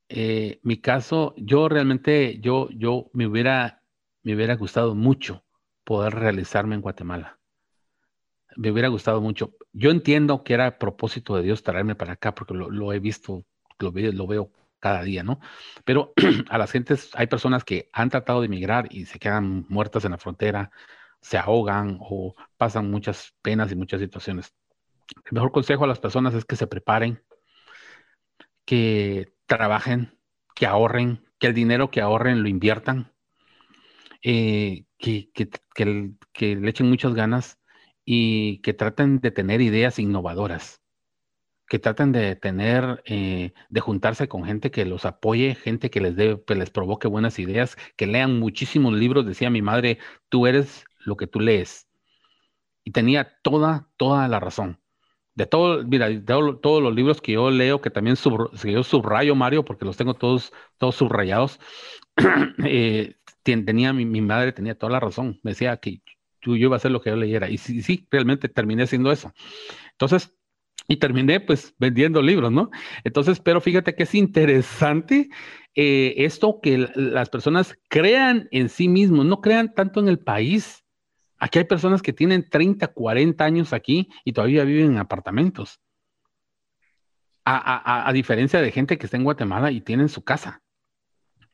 [0.09, 3.83] Eh, mi caso, yo realmente, yo, yo me hubiera,
[4.23, 5.45] me hubiera gustado mucho
[5.85, 7.39] poder realizarme en Guatemala.
[8.57, 9.55] Me hubiera gustado mucho.
[9.73, 13.45] Yo entiendo que era propósito de Dios traerme para acá porque lo, he visto,
[13.79, 14.51] lo, lo veo
[14.85, 15.41] cada día, ¿no?
[15.87, 16.13] Pero
[16.51, 20.11] a las gentes, hay personas que han tratado de emigrar y se quedan muertas en
[20.11, 20.71] la frontera,
[21.23, 24.53] se ahogan o pasan muchas penas y muchas situaciones.
[25.25, 27.23] El mejor consejo a las personas es que se preparen,
[28.67, 30.19] que trabajen,
[30.55, 33.11] que ahorren, que el dinero que ahorren lo inviertan,
[34.23, 37.59] eh, que, que, le echen muchas ganas
[38.05, 40.83] y que traten de tener ideas innovadoras,
[41.69, 46.17] que traten de tener, eh, de juntarse con gente que los apoye, gente que les,
[46.17, 49.27] dé, que les provoque buenas ideas, que lean muchísimos libros.
[49.27, 51.89] Decía mi madre, tú eres lo que tú lees.
[52.85, 54.81] Y tenía toda, toda la razón
[55.35, 59.85] de todo, mira, todos los libros que yo leo, que también yo subrayo, Mario, porque
[59.85, 61.59] los tengo todos, todos subrayados,
[62.65, 66.03] eh, tenía, mi, madre tenía toda la razón, me decía que
[66.41, 69.33] yo, iba a hacer lo que yo leyera, y sí, sí, realmente terminé haciendo eso.
[69.93, 70.35] Entonces,
[70.89, 72.71] y terminé pues vendiendo libros, ¿no?
[73.05, 75.29] Entonces, pero fíjate que es interesante
[75.75, 80.85] eh, esto que las personas crean en sí mismos, no crean tanto en el país,
[81.45, 85.79] Aquí hay personas que tienen 30, 40 años aquí y todavía viven en apartamentos.
[87.45, 90.63] A, diferencia de gente que está en Guatemala y tienen su casa.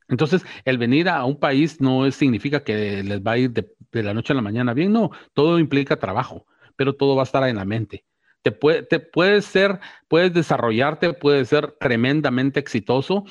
[0.07, 4.15] Entonces, el venir a un país no significa que les va a ir de, la
[4.15, 6.47] noche a la mañana bien, no, todo implica trabajo,
[6.77, 8.05] pero todo va a estar en la mente.
[8.43, 13.25] Te, puede, te puedes ser, puedes desarrollarte, puedes ser tremendamente exitoso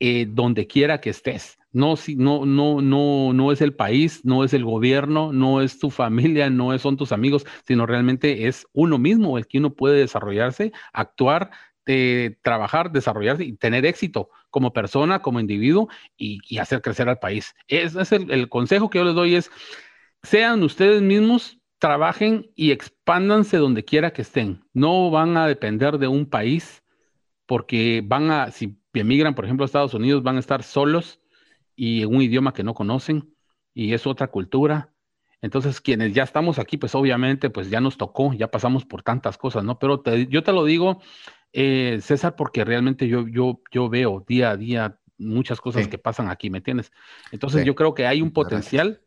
[0.00, 1.58] eh, donde quiera que estés.
[1.70, 5.90] No, no, no, no, no es el país, no es el gobierno, no es tu
[5.90, 10.72] familia, no son tus amigos, sino realmente es uno mismo el que uno puede desarrollarse,
[10.92, 11.50] actuar,
[11.86, 17.54] eh, trabajar, desarrollarse y tener éxito como persona, como individuo y, hacer crecer al país.
[17.66, 19.50] Ese es el, el, consejo que yo les doy es,
[20.22, 24.64] sean ustedes mismos, trabajen y expándanse donde quiera que estén.
[24.72, 26.82] No van a depender de un país
[27.46, 31.20] porque van a, si emigran, por ejemplo, a Estados Unidos, van a estar solos
[31.76, 33.34] y un idioma que no conocen
[33.72, 34.92] y es otra cultura.
[35.40, 39.38] Entonces, quienes ya estamos aquí, pues obviamente, pues ya nos tocó, ya pasamos por tantas
[39.38, 39.78] cosas, ¿no?
[39.78, 41.00] Pero yo te lo digo,
[41.52, 46.28] eh, César, porque realmente yo, yo, yo veo día a día muchas cosas que pasan
[46.28, 46.92] aquí, ¿me entiendes?
[47.30, 49.00] Entonces, yo creo que hay un potencial.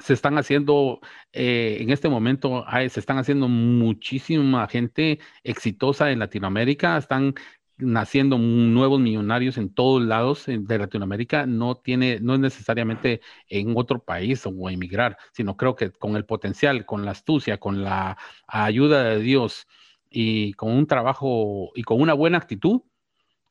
[0.00, 1.00] Se están haciendo,
[1.32, 7.34] eh, en este momento, se están haciendo muchísima gente exitosa en Latinoamérica, están
[7.76, 14.02] naciendo nuevos millonarios en todos lados de Latinoamérica no tiene, no es necesariamente en otro
[14.04, 18.16] país o emigrar, sino creo que con el potencial, con la astucia, con la
[18.46, 19.66] ayuda de Dios
[20.10, 22.82] y con un trabajo y con una buena actitud,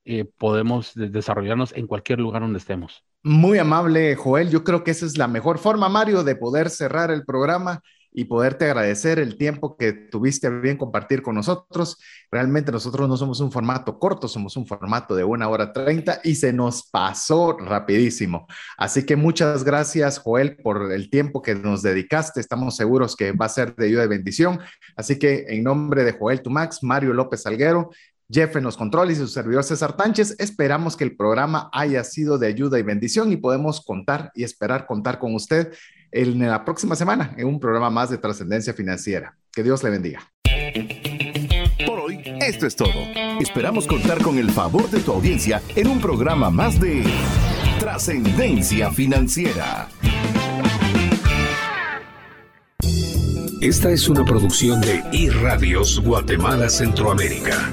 [0.05, 3.03] eh, podemos desarrollarnos en cualquier lugar donde estemos.
[3.23, 4.49] Muy amable, Joel.
[4.49, 7.81] Yo creo que esa es la mejor forma, Mario, de poder cerrar el programa
[8.11, 11.97] y poderte agradecer el tiempo que tuviste bien compartir con nosotros.
[12.29, 16.35] Realmente nosotros no somos un formato corto, somos un formato de una hora treinta y
[16.35, 18.45] se nos pasó rapidísimo.
[18.77, 22.41] Así que muchas gracias, Joel, por el tiempo que nos dedicaste.
[22.41, 24.59] Estamos seguros que va a ser de ayuda y bendición.
[24.97, 27.89] Así que en nombre de Joel Tumax, Mario López Salguero,
[28.29, 30.35] Jeff en los controles y su servidor César Tánchez.
[30.39, 34.85] Esperamos que el programa haya sido de ayuda y bendición y podemos contar y esperar
[34.85, 35.73] contar con usted
[36.11, 39.35] en la próxima semana en un programa más de trascendencia financiera.
[39.51, 40.31] Que Dios le bendiga.
[41.85, 42.93] Por hoy, esto es todo.
[43.39, 47.03] Esperamos contar con el favor de tu audiencia en un programa más de
[47.79, 49.89] trascendencia financiera.
[53.61, 57.71] Esta es una producción de iRadios Guatemala Centroamérica.